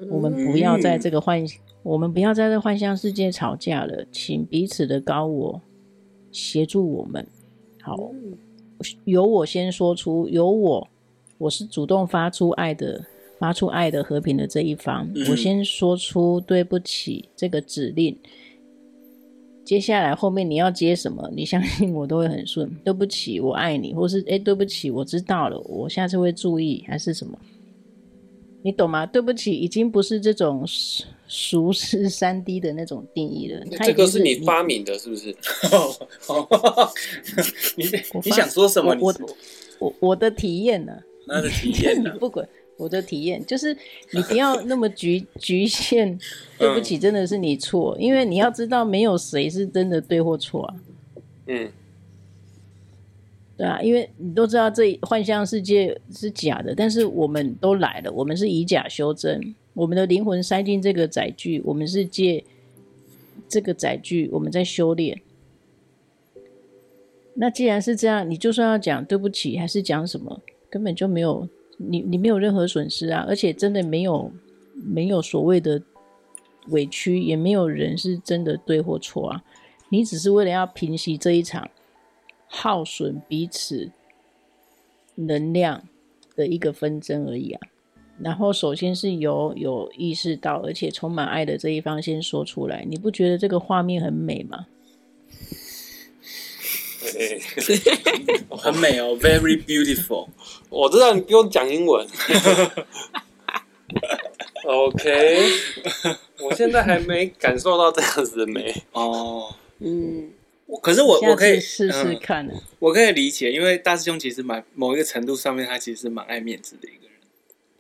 [0.10, 1.46] 我们不要在这个幻，
[1.84, 5.62] 我们不要在这幻象世界吵架了，请彼此的高我
[6.32, 7.24] 协助我们。
[7.84, 7.96] 好，
[9.06, 10.88] 由我先说出，由我，
[11.38, 13.06] 我是主动发出爱的，
[13.38, 18.18] 发出爱的和平的这一方，嗯、我先说出对不起这个指令。
[19.74, 21.28] 接下来后面你要接什么？
[21.36, 22.70] 你相信我都会很顺。
[22.84, 27.36] 对不起，我爱你，或是诶，对不起，我知道了，我下次会注意，还是什么？
[28.62, 29.04] 你懂吗？
[29.06, 30.64] 对不起，已经不是这种。
[31.26, 35.36] 熟识三 D 的那种定义了，这个是你发明的，是不是？
[37.76, 37.86] 你
[38.24, 38.96] 你想说什么？
[39.02, 39.12] 我
[39.80, 40.94] 我我的体验呢？
[41.26, 42.16] 那的体验呢？
[42.20, 43.76] 不管我的体验， 就是
[44.12, 46.20] 你不要那么局局限。
[46.58, 50.76] 对不起，真的是你错，因为你要知道，没有谁是真的对或错啊。
[51.48, 51.70] 嗯，
[53.58, 59.54] 对啊，因为你都知道这幻象世界是假的，但是我们都来了，我们是以假修真。
[59.74, 62.46] 我们的灵魂塞进这个载具，我们是借
[63.50, 65.20] 这个载具，我们在修炼。
[67.34, 73.26] 那既然是这样，你就算要讲对不起，还是讲什么，根本就没有你，你没有任何损失啊！
[73.28, 74.32] 而且真的没有
[74.74, 75.82] 没有所谓的
[76.70, 79.44] 委屈，也没有人是真的对或错啊！
[79.90, 81.70] 你只是为了要平息这一场
[82.48, 83.92] 耗损彼此
[85.16, 85.84] 能量
[86.36, 87.62] 的一个纷争而已啊！
[88.20, 94.68] 然后，首先是有有意识到，而且充满爱的这一方先说出来，你不觉得这个画面很美吗？
[98.58, 100.28] 很美哦，very beautiful。
[100.70, 102.08] 我知道你不用讲英文。
[104.66, 105.50] OK，
[106.40, 109.54] 我现在还没感受到这样子的美哦。
[109.80, 110.32] 嗯，
[110.82, 117.04] 可是我我可以试试看、嗯，我可以理解，因为大师兄其实蛮某一个程度上面，他其实是蛮爱面子的一个。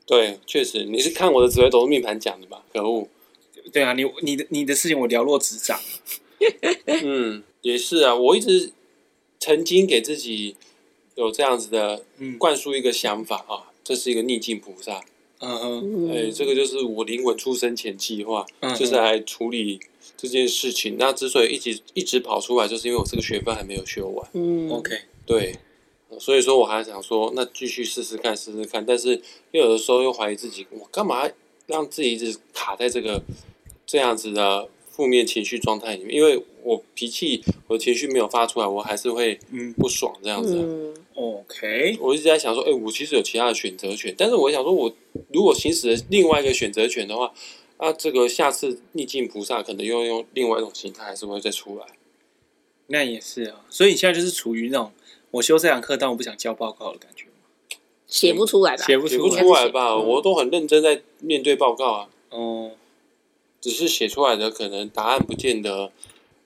[0.05, 2.61] 对，确实，你是看我的紫微斗数命盘讲的吧？
[2.73, 3.07] 可恶！
[3.71, 5.79] 对啊，你你的你的事情我了若指掌。
[6.85, 8.73] 嗯，也是啊，我一直
[9.43, 10.55] 曾经给自己
[11.15, 12.05] 有这样子的
[12.37, 15.03] 灌输一个想法、嗯、啊，这是一个逆境菩萨。
[15.39, 16.09] 嗯嗯。
[16.09, 19.81] 哎，这个就是我灵魂出生前计划，嗯、就是来处理
[20.15, 20.95] 这件事情。
[20.97, 24.29] 那之所以一直一直跑出来，就是因为我这个学分还没有修完。
[24.31, 25.53] 嗯，OK，对。
[26.17, 28.85] 所以说，我还想说，那继续试试看，试试看。
[28.85, 31.29] 但是，又有的时候又怀疑自己，我干嘛
[31.65, 33.21] 让自己一直卡在这个
[33.85, 36.15] 这样子的负面情绪状态里面？
[36.15, 39.37] 因为我脾气，我的情绪没有发出来，我还是会
[39.77, 40.55] 不爽这样子。
[40.55, 41.97] 嗯，OK。
[41.99, 44.93] 我一直在想说，哎，我其实有其他的选择权，但是我想说，我
[45.33, 47.33] 如果行使了另外一个选择权的话，
[47.79, 51.85] 那这个下次逆境菩萨可能又用另外一种形态，还是会再出来。
[52.87, 54.91] 那也是啊，所以你现在就是处于那种。
[55.31, 57.25] 我修这堂课，但我不想交报告的感觉，
[58.05, 58.85] 写不出来吧？
[58.85, 59.97] 写不出来吧？
[59.97, 62.09] 我都很认真在面对报告啊。
[62.29, 62.77] 哦、嗯，
[63.63, 65.89] 只是写出来的可能答案不见得，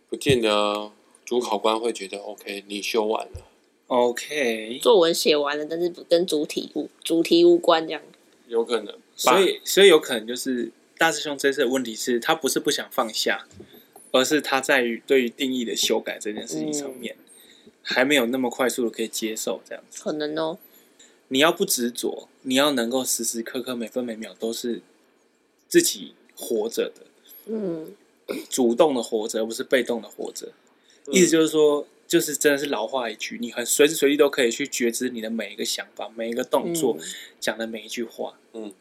[0.08, 0.92] 不见得
[1.26, 3.48] 主考官会觉得 OK，你修完了。
[3.88, 8.02] OK，作文写完了，但是不跟主体无主题无关，这样
[8.48, 8.96] 有可能。
[9.16, 13.48] 所以，所以有可能就是大师兄这次的问题是他不是不想放下，
[14.12, 17.16] 而是他在于对于定义的修改这件事情上面。
[17.16, 17.24] 嗯
[17.90, 20.04] 还没有那么快速的可以接受这样子。
[20.04, 20.58] 可能哦。
[21.30, 24.82] 你要不执着，你要能够时时刻刻、每分每秒都是
[25.70, 27.02] 自己活着的。
[27.48, 27.92] 嗯。
[28.50, 30.52] 主动的活着，而不是被动的活着。
[31.10, 36.98] 意思就是说，就是真的是老话一句，你很随时随地都可以去觉知你的每一个想法、每一个动作、
[37.40, 38.38] 讲的每一句话。
[38.52, 38.74] 嗯。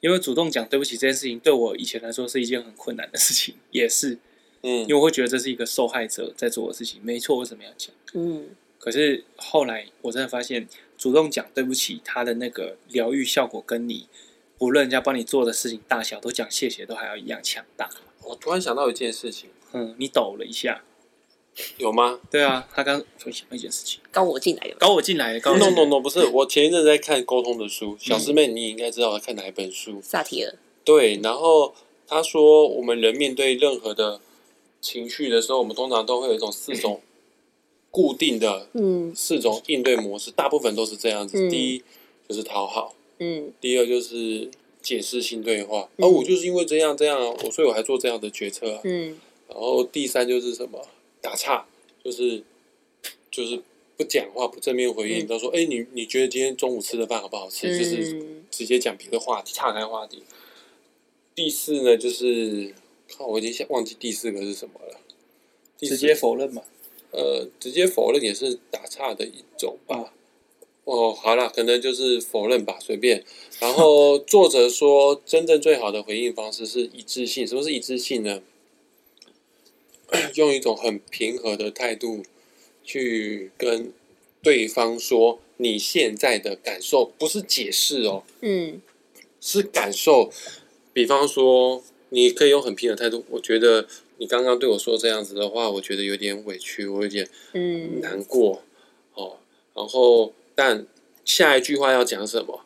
[0.00, 4.18] 因为主动讲对不起这件事情，对我以前来说是一件很困难的事情， 也是，
[4.60, 7.90] 嗯，因为我会觉得这是一个受害者在做的事情，没错，为什么要讲？
[8.12, 14.06] 嗯，可是后来我真的发现，主动讲对不起，他的那个疗愈效果跟你
[14.58, 17.90] 不论人家帮你做的事情大小都讲谢谢都还要一样强大。
[18.22, 20.82] 我突然想到一件事情，嗯，你抖了一下。
[21.78, 22.18] 有吗？
[22.32, 30.52] 对啊，他刚分享一件事情，高我进来的，高我进来的，高 no no no 不是，我前一阵在看沟通的书，小师妹你也应该知道我在看哪一本书，萨提尔。
[30.82, 31.72] 对，然后
[32.08, 34.20] 他说，我们人面对任何的
[34.80, 37.00] 情绪的时候，我们通常都会有一种四种
[37.92, 41.38] 固定的，嗯，四种应对模式，大部分都是这样子。
[41.38, 41.84] 嗯、第一
[42.28, 44.50] 就是讨好，嗯，第二就是
[44.82, 50.86] 解释性对话，而、嗯啊、我就是因为这样这样，我所以我还做这样的决策、啊，嗯，然后第三就是什么？
[51.20, 51.66] 打岔
[52.04, 52.42] 就是
[53.30, 53.62] 就是
[53.96, 60.22] 不讲话，不正面回应，都、嗯、说：“哎、欸，你你觉得今天中午吃的饭好不好吃？”嗯、就是直接讲别的话题，岔开话题。
[61.34, 62.74] 第四呢，就是
[63.08, 65.00] 看我已经忘记第四个是什么了。
[65.78, 66.62] 直接否认嘛？
[67.10, 70.12] 呃，直接否认也是打岔的一种吧。
[70.84, 73.24] 哦，好了，可能就是否认吧，随便。
[73.60, 77.46] 然后 作者说，真正最好的回应方式是一致性。
[77.46, 78.42] 什么是一致性呢？
[80.34, 82.22] 用一种很平和的态度
[82.84, 83.92] 去跟
[84.42, 88.80] 对方说你现在的感受，不是解释哦，嗯，
[89.40, 90.30] 是感受。
[90.92, 98.62] 比方说，你可以用很平和的态度，我觉得你刚刚对我说这样子的话，我觉得有点委屈，我有点嗯难过
[99.14, 99.38] 哦。
[99.74, 100.86] 然后，但
[101.24, 102.60] 下一句话要讲什么？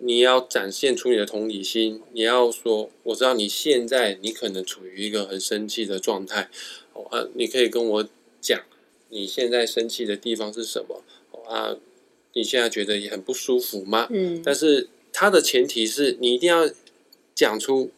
[0.00, 6.48] 你要展现出你的同理心，你要说，我知道你现在你可能处于一个很生气的状态。
[7.10, 8.08] 啊，你可以跟我
[8.40, 8.60] 讲
[9.08, 11.02] 你现在生气的地方是什么？
[11.48, 11.76] 啊，
[12.34, 14.06] 你现在觉得也很不舒服吗？
[14.10, 16.70] 嗯，但是它的前提是你一定要
[17.34, 17.90] 讲出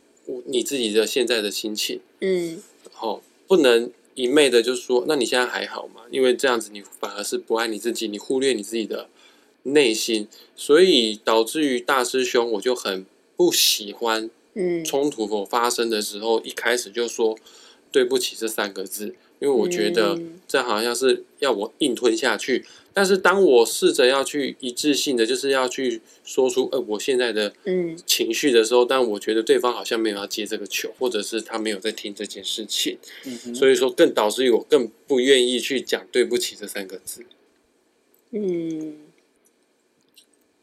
[0.46, 2.00] 你自己的现在的心情。
[2.20, 6.02] 嗯，好，不能一昧的就说，那你现在还好吗？
[6.10, 9.08] 因为这样子你反而是不爱你自己，你忽略你自己的
[9.62, 13.04] 内心，所以导致于大师兄我就很
[13.36, 17.36] 不喜欢，嗯，冲突所发生的时候，一开始就说。
[17.92, 19.06] 对不起这三个字，
[19.40, 22.58] 因为我觉得这好像是要我硬吞下去。
[22.58, 27.52] 嗯、但是当我试着要去一致性的，就是要去说出呃我现在的
[28.06, 37.26] 情绪的时候，嗯、但我觉得对方好像没有要接这个球，或者是他没有在听这件事情，嗯、哼所以说更导致于我更不愿意去讲对不起这三个字。
[38.30, 38.98] 嗯，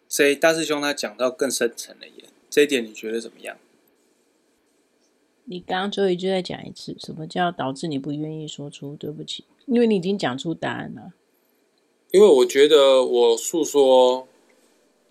[0.10, 3.58] 所以大师兄他讲到更深层的耶，这一点你觉得怎么样？
[5.50, 9.46] 你刚刚最后一句再讲一次，什么叫导致你不愿意说出对不起？
[9.66, 11.14] 因为你已经讲出答案了。
[12.12, 14.28] 因为我觉得我诉说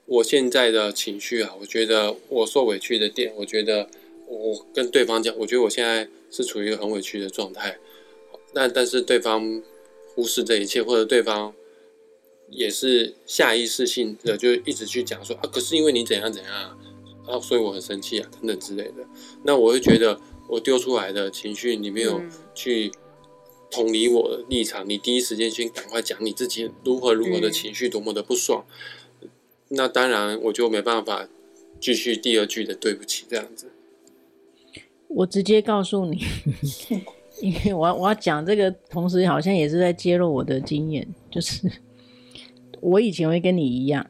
[0.06, 3.88] 我现在的情绪啊，我觉得我受委屈的点，我觉得
[4.26, 7.78] 我跟对方讲，我觉得我现在是处于一个很委屈的状态。
[8.54, 9.62] 那但是对方
[10.14, 11.54] 忽视这一切，或者对方
[12.50, 16.78] 也是下意识性的就一直去讲说啊，可是因为你怎样怎样。
[17.26, 19.04] 啊，所以我很生气啊，等等之类的。
[19.42, 22.22] 那我会觉得，我丢出来的情绪，你没有
[22.54, 22.92] 去
[23.68, 28.64] 同理我的立场，你第一时间先赶快讲你自己如何如何的情绪，多么的不爽。
[29.70, 31.28] 那当然，我就没办法
[31.80, 33.72] 继续第二句的对不起这样子。
[35.09, 36.24] 我直接告诉你，
[37.42, 41.68] 因为我要我要讲这个，同时好像也是在揭露我的经验，就是
[42.81, 44.07] 我以前会跟你一样。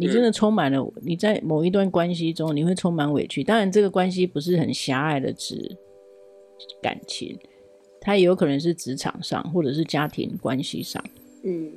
[0.00, 3.42] 你真的充满了，你在某一段关系中，你会充满委屈。
[3.42, 5.76] 当然，这个关系不是很狭隘的指
[6.80, 7.36] 感情，
[8.00, 11.04] 它也有可能是职场上，或者是家庭关系上。
[11.42, 11.72] 嗯，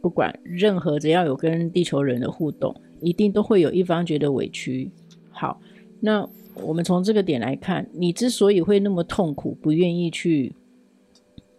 [0.00, 4.90] 不管任何只要有跟地球人的互动，一定都会有一方觉得委屈。
[5.30, 5.60] 好，
[6.00, 6.26] 那
[6.62, 10.54] 我们从这个点来看，你之所以会那么痛苦，不愿意去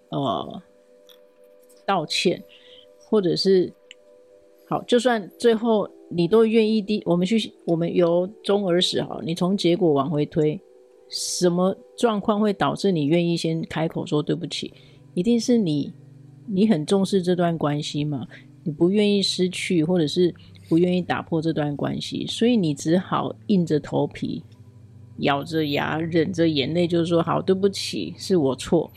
[0.09, 0.59] 呃
[1.85, 2.43] 道歉，
[3.09, 3.73] 或者是。
[4.69, 10.59] 好，就算最后你都愿意的，我们去，我们由终而始，好，你从结果往回推，
[11.07, 14.73] 什么状况会导致你愿意先开口说对不起？
[15.13, 15.93] 一定是你，
[16.47, 18.27] 你很重视这段关系嘛，
[18.65, 20.35] 你不愿意失去，或者是
[20.67, 24.43] 不愿意打破这段关系，所以你只好硬着头皮，
[25.19, 28.91] 咬着牙，忍着眼泪，就是说好，对不起，是我错，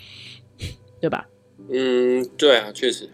[1.01, 1.29] 对吧？
[1.69, 3.09] 嗯，对啊，确实。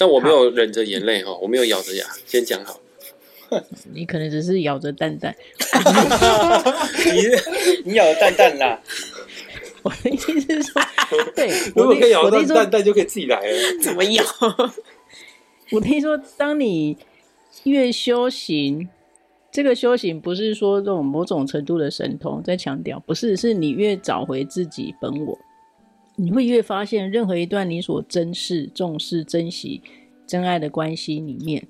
[0.00, 2.80] 但我没有忍着眼泪哈，我没有咬着牙，先讲好。
[3.92, 5.36] 你可能只是咬着蛋蛋。
[7.84, 8.80] 你你咬着蛋蛋啦。
[9.84, 10.80] 我的意思是说，
[11.36, 13.58] 对，如果可以咬着蛋蛋，就可以自己来了。
[13.82, 14.24] 怎么咬？
[15.70, 16.96] 我听说，当你
[17.64, 18.88] 越修行，
[19.52, 25.38] 这个修行不是说这种某种程度的神通，在强调，不是，是你越找回自己本我。
[26.22, 29.80] 你会越发现，任何一段你所珍视、重视、珍惜、
[30.26, 31.66] 真爱的关系里面，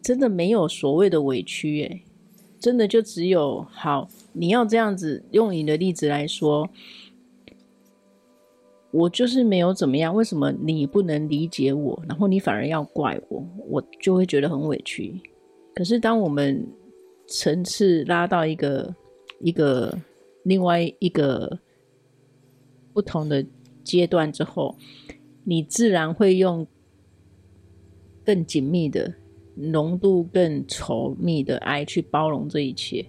[0.00, 2.00] 真的没有所谓的委屈，哎，
[2.60, 4.08] 真的就只有好。
[4.32, 6.70] 你要这样子用你的例子来说，
[8.92, 15.20] 我就是没有怎么样，为什么你不能理解我，然后你反而要怪我，我就会觉得很委屈。
[15.74, 16.64] 可是当我们
[17.26, 18.94] 层次拉到一个
[19.40, 19.92] 一个
[20.44, 21.58] 另外一个
[22.92, 23.44] 不同的。
[23.86, 24.76] 阶段之后，
[25.44, 26.66] 你自然会用
[28.24, 29.14] 更紧密的、
[29.54, 33.06] 浓度更稠密的爱去包容这一切。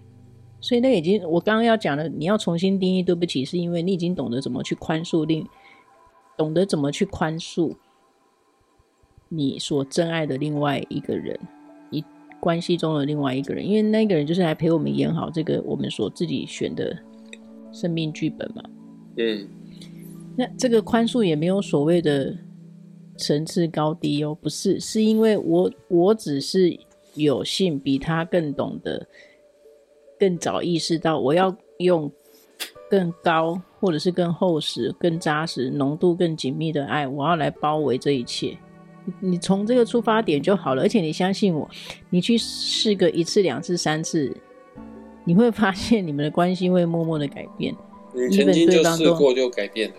[0.62, 5.46] 所以，那已经我刚刚要讲的，你要重新定义对不起，是因为你已经懂得怎么去宽恕，另
[6.38, 7.76] 懂得怎么去宽恕
[9.30, 11.40] 你所真爱的另外一个人，
[11.90, 12.04] 你
[12.40, 16.98] 关系中的另外一个人，因为那个人就是来陪我们演好这个我们所自己选的
[17.72, 18.64] 生命剧本嘛。
[19.18, 19.48] 嗯。
[20.40, 22.32] 那这个宽恕也没有所谓的
[23.18, 26.78] 层次高低哦，不是，是因为我我只是
[27.16, 29.08] 有幸比他更懂得，
[30.20, 32.12] 更早意识到我要用
[32.88, 38.56] 更高或者是更厚实、更扎实、浓度更紧密的爱，我要来包围这一切。
[39.20, 41.68] 你从这个出发点就好了，而且你相信我，
[42.12, 44.32] 你去试个一次、两次、三次，
[45.26, 47.74] 你会发现你们的关系会默默的改变。
[48.14, 49.96] 你曾经就试过就改变了。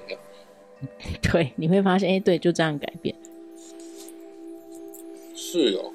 [1.23, 3.15] 对，你会发现，哎、欸，对，就这样改变。
[5.35, 5.93] 是哦。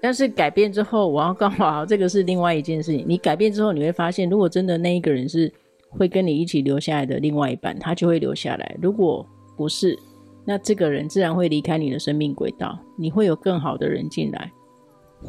[0.00, 3.04] 但是改变之后，我要告诉好， 这个是另外一件事情。
[3.06, 5.52] 你改变之后，你会发现，如果真的那一个人是
[5.90, 9.26] 会跟你一起留下来的另外一半，他就会留下来；如果
[9.56, 9.98] 不是，
[10.44, 12.78] 那这个人自然会离开你的生命轨道。
[12.96, 14.52] 你会有更好的人进来。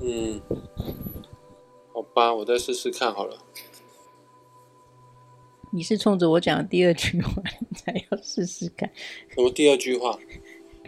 [0.04, 0.40] 嗯，
[1.92, 3.36] 好吧，我再试试看好了。
[5.72, 7.42] 你是冲着我讲的第二句话
[7.76, 8.90] 才要试试看？
[9.34, 10.18] 什么第二句话？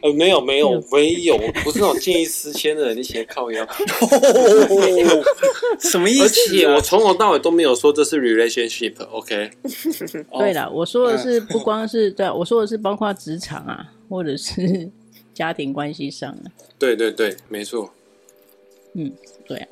[0.02, 3.64] 呃，没有没有没有，不是那种见异思迁的人，你写靠腰。
[5.80, 6.24] 什么意思？
[6.24, 9.52] 而且我从头到尾都没有说这是 relationship，OK？
[10.40, 14.90] 对了，我说的是不光是对，我说的是包括职场啊，或者是
[15.36, 16.50] 家庭关系上啊。
[16.80, 17.94] 对对对，没错。
[18.94, 19.14] 嗯，
[19.48, 19.68] 对啊，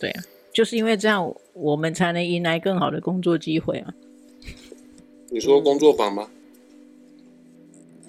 [0.00, 0.22] 对啊。
[0.58, 3.94] 就是因为这样，我们才能迎来更好的工作机会啊！
[5.30, 6.28] 你说工作坊吗？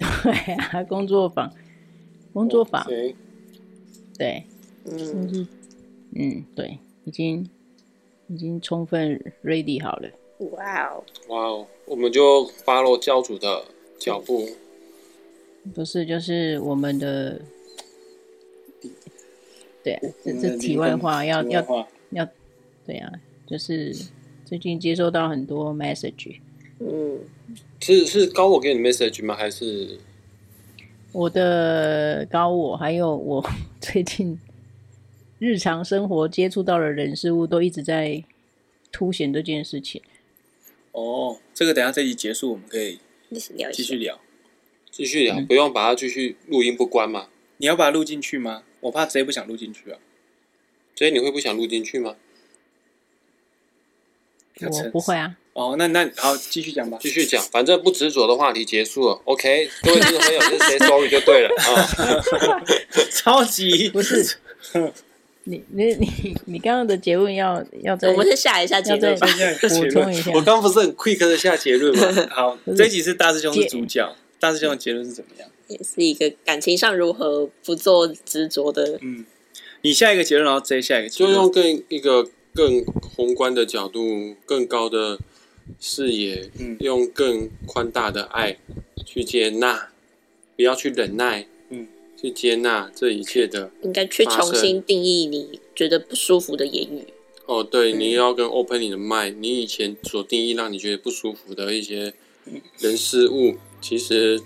[0.00, 1.48] 对啊，工作坊，
[2.32, 3.14] 工作坊，Okay.
[4.18, 4.42] 对，
[4.84, 5.46] 嗯
[6.16, 7.48] 嗯，对，已经
[8.26, 10.10] 已经充分 ready 好了。
[10.50, 13.62] 哇哦，哇哦，我们就 follow 教主的
[13.96, 14.48] 脚步。
[15.72, 17.40] 不是，就是我们的，
[19.84, 21.64] 对啊，这这题外话要要
[22.10, 22.28] 要。
[22.86, 23.94] 对呀、啊，就是
[24.44, 26.40] 最近接收到很多 message，
[26.78, 27.20] 嗯，
[27.80, 29.34] 是是高我给你 message 吗？
[29.34, 29.98] 还是
[31.12, 32.76] 我的高我？
[32.76, 33.44] 还有我
[33.80, 34.38] 最近
[35.38, 38.24] 日常生活接触到的人事物，都一直在
[38.90, 40.02] 凸显这件事情。
[40.92, 42.98] 哦，这个等下这集结束，我们可以
[43.72, 44.20] 继续聊，
[44.90, 47.28] 继续聊，不用把它继续录音不关吗？
[47.58, 48.64] 你要把它录进去吗？
[48.80, 49.98] 我怕谁不想录进去啊？
[50.96, 52.16] 所以你会不想录进去吗？
[54.68, 55.36] 我不会啊。
[55.52, 56.96] 哦，那那好，继续讲吧。
[57.00, 59.20] 继续讲，反正不执着的话题结束了。
[59.24, 62.64] OK，各位听众朋友，就是 say sorry 就对了啊。
[63.12, 64.36] 超级不是，
[65.44, 70.30] 你你你你刚刚的结论要要再，我们 先下一下结论，补充一下。
[70.32, 72.28] 我刚不是很 quick 的下结论吗？
[72.30, 75.48] 好，这一集是大师兄是主角，大师兄的结论是怎么样？
[75.66, 78.98] 也是一个感情上如何不做执着的。
[79.02, 79.26] 嗯，
[79.82, 82.28] 你下一个结论，然后再下一个结论，就用更一个。
[82.54, 85.18] 更宏观的角度，更高的
[85.78, 88.58] 视野，嗯，用更宽大的爱
[89.06, 89.90] 去接纳，
[90.56, 91.86] 不要去忍耐，嗯，
[92.20, 97.04] 去接纳这一切的，应该去重新定义你觉得不舒服的言语。
[97.46, 102.14] 哦，对，你要跟 open 你的 mind，你以前所定义让你觉得不舒服的一些
[102.78, 104.40] 人事物，其实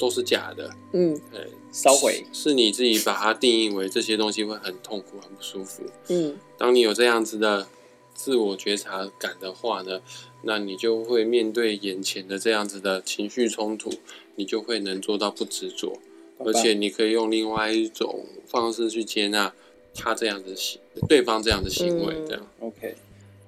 [0.00, 1.46] 都是假的，嗯，对。
[1.70, 5.84] 烧毁是你自己把它定义为这些东西会很痛苦、很不舒服。
[6.08, 7.68] 嗯，当你有这样子的
[8.12, 10.00] 自我觉察感的话呢，
[10.42, 13.88] 那你就会面对眼前的这样子的情绪冲突，
[14.34, 15.96] 你就会能做到不执着，
[16.40, 19.54] 而且你可以用另外一种方式去接纳
[19.94, 22.44] 他这样子行，对方这样的行为，这样。
[22.60, 22.96] 嗯、OK，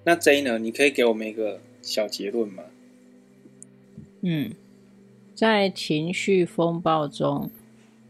[0.05, 0.59] 那 J 呢？
[0.61, 2.63] 你可以给我们一个小结论吗？
[4.21, 4.53] 嗯，
[5.35, 7.51] 在情绪风暴中，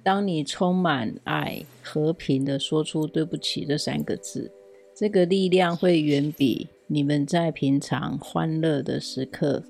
[0.03, 4.51] 当你充满爱、和平的说出“对不起”这三个字。
[4.95, 9.63] 这个力量会远比你们在平常欢乐的时刻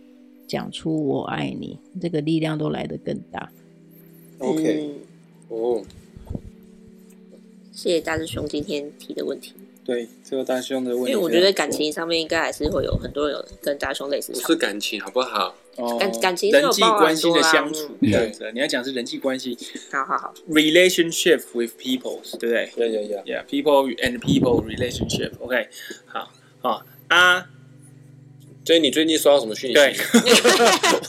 [0.48, 3.50] 讲出“我爱你”这个力量都来得更大。
[4.38, 4.94] OK，
[5.48, 5.82] 哦，
[7.70, 9.52] 谢谢大师兄今天提的问题。
[9.84, 14.32] 对，这个大师兄的问题，因为我觉得感情上面应该还是会有很多人有跟大师兄类似。
[14.32, 15.54] 不是感情，好不好？
[15.76, 19.56] 哦，感感情人际关系的相处，对，你要讲是人际关系。
[19.90, 25.32] 好好好，relationship with people，对不对对对对 yeah yeah，yeah，people and people relationship。
[25.40, 25.68] OK，
[26.06, 27.46] 好，好啊。
[28.64, 29.74] 所以你最近收到什么讯息？
[29.74, 29.92] 对，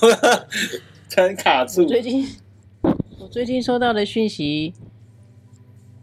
[1.08, 1.86] 真卡住。
[1.86, 2.28] 最近
[3.20, 4.74] 我最近收到的讯息，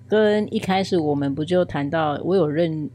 [0.08, 2.88] 跟一开始我们不就谈到，我有认，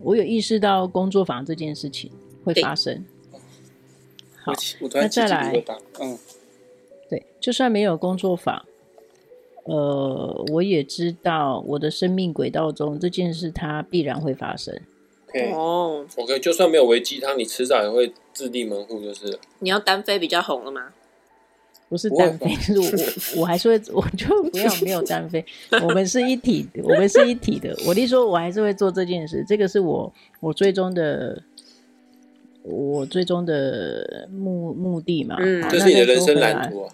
[0.00, 2.10] 我有意识到工作坊这件事情
[2.44, 3.04] 会发生。
[4.46, 4.52] 好，
[4.94, 5.64] 那再来，
[5.98, 6.16] 嗯，
[7.10, 8.64] 对，就算没有工作坊，
[9.64, 14.80] 呃，我也知道我的生命轨道中这件事它必然会发生。
[15.52, 19.36] 哦，OK，就算没有危机，它你迟早也会自立门户，就是。
[19.58, 20.92] 你要单飞比较红了吗？
[21.88, 25.44] 不是单飞，就是我，我还是会，我就不要没有单飞，
[25.82, 27.76] 我们是一体，我们是一体的。
[27.84, 31.42] 我弟说，我还是会做这件事，这个是我我最终的。
[32.68, 36.92] 我最终的目目的嘛，嗯，这是你的人生蓝图啊。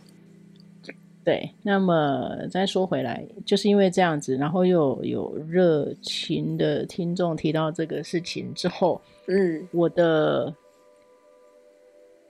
[1.24, 10.52] 对，那么再说回来，就是因为这样子，然后又有热情的听众提到这个事情之后，嗯，我的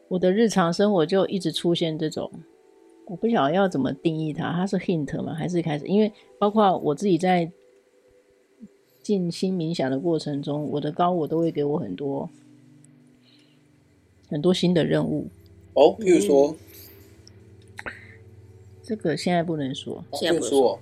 [0.09, 2.31] 我的日常生活就一直出现这种，
[3.07, 5.33] 我不晓得要怎么定义它，它是 hint 吗？
[5.33, 5.87] 还是开始？
[5.87, 7.51] 因为包括我自己在
[9.03, 12.29] 静心冥想的过程中，我的高我都会给我很多。
[14.33, 15.29] 很多新的任务
[15.75, 16.57] 哦，譬如说，
[17.85, 17.93] 嗯，
[18.83, 20.79] 这个现在不能说，现在不能说。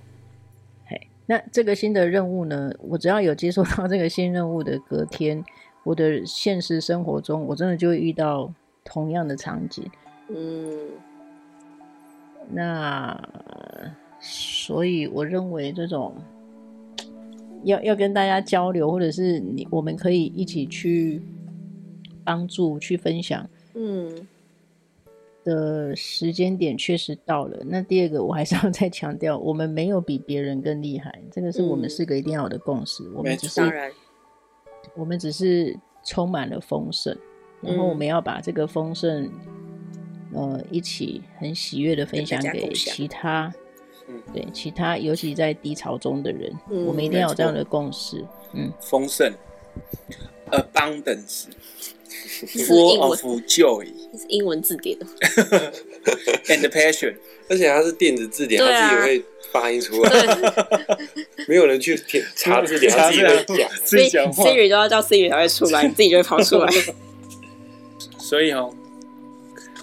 [0.85, 2.73] 嘿，那这个新的任务呢？
[2.79, 5.43] 我只要有接受到这个新任务的隔天，
[5.83, 8.53] 我的现实生活中，我真的就会遇到
[8.85, 9.83] 同样的场景。
[10.29, 10.87] 嗯，
[12.51, 13.21] 那
[14.21, 16.15] 所以我认为这种
[17.63, 21.21] 要要跟大家交流，或者是你我们可以一起去。
[22.23, 24.27] 帮助去分享，嗯，
[25.43, 27.57] 的时间点确实到了。
[27.65, 33.03] 那第二个，我还是要 再强调，我们没有比别人更厉害，这个是我们四个一定要有的共识。
[33.03, 33.61] 嗯、我们只是，
[34.95, 37.17] 我们只是充满了丰盛，
[37.61, 39.29] 然后我们要把这个丰盛，
[40.33, 43.53] 呃，一起很喜悦的分享给其他，
[44.33, 48.25] 对其他，尤其在低潮中的人，嗯、我们一定要有这样的共识。
[48.53, 49.31] 嗯，丰盛
[50.51, 51.45] ，abundance。
[52.67, 53.85] Full of joy，
[54.17, 54.97] 是英文字典，
[56.47, 57.15] and passion，
[57.47, 60.11] 而且它是电子字典，它自己会发音出来，
[61.47, 61.95] 没有人去
[62.35, 66.71] 查字典，它自己会讲，自己讲话，Siri 都要叫 Siri 才会出来，自己就会跑出来，
[68.17, 68.73] 所以哦。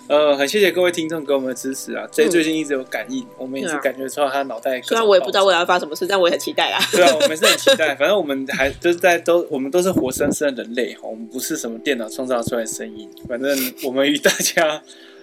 [0.09, 2.09] 呃，很谢谢各位听众给我们的支持啊！
[2.11, 4.81] 这最近一直有感应，我们也是感觉出来他脑袋。
[4.81, 6.81] 虽然我也不知道未来要发生什么事，但我也很期待啊。
[6.91, 7.95] 对啊，我们是很期待。
[7.97, 13.07] 反正我们还就是在都，我们都是活生生的人类，我们不是什么电脑创造出来的声音。
[13.29, 13.55] 反正
[13.85, 14.83] 我们与大家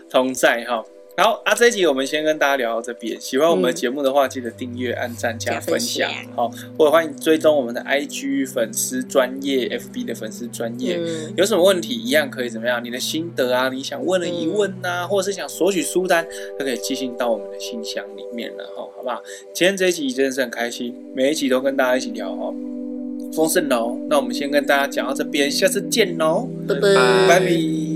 [0.09, 0.83] 同在哈。
[1.18, 3.20] 好啊，这一集我们先跟大家聊到这边。
[3.22, 6.11] 喜欢我们的节目的话，记得订阅、按赞、加分享。
[6.36, 10.99] 好，或者欢迎追踪我们的 IG 粉丝专业、FB 的粉丝专页。
[11.38, 12.84] 有什么问题，一样可以怎么样？
[12.84, 16.28] 你的心得啊，你想问的疑问呐，或者是想索取书单，
[16.59, 19.24] 都可以寄信到我们的信箱里面了哈，好不好？
[19.53, 22.53] 今天这一集真的是很开心，每一集都跟大家一起聊哦，
[23.34, 23.97] 丰盛哦。
[24.09, 26.89] 那我们先跟大家讲到这边，下次见喽，拜拜，
[27.30, 27.94] 拜拜。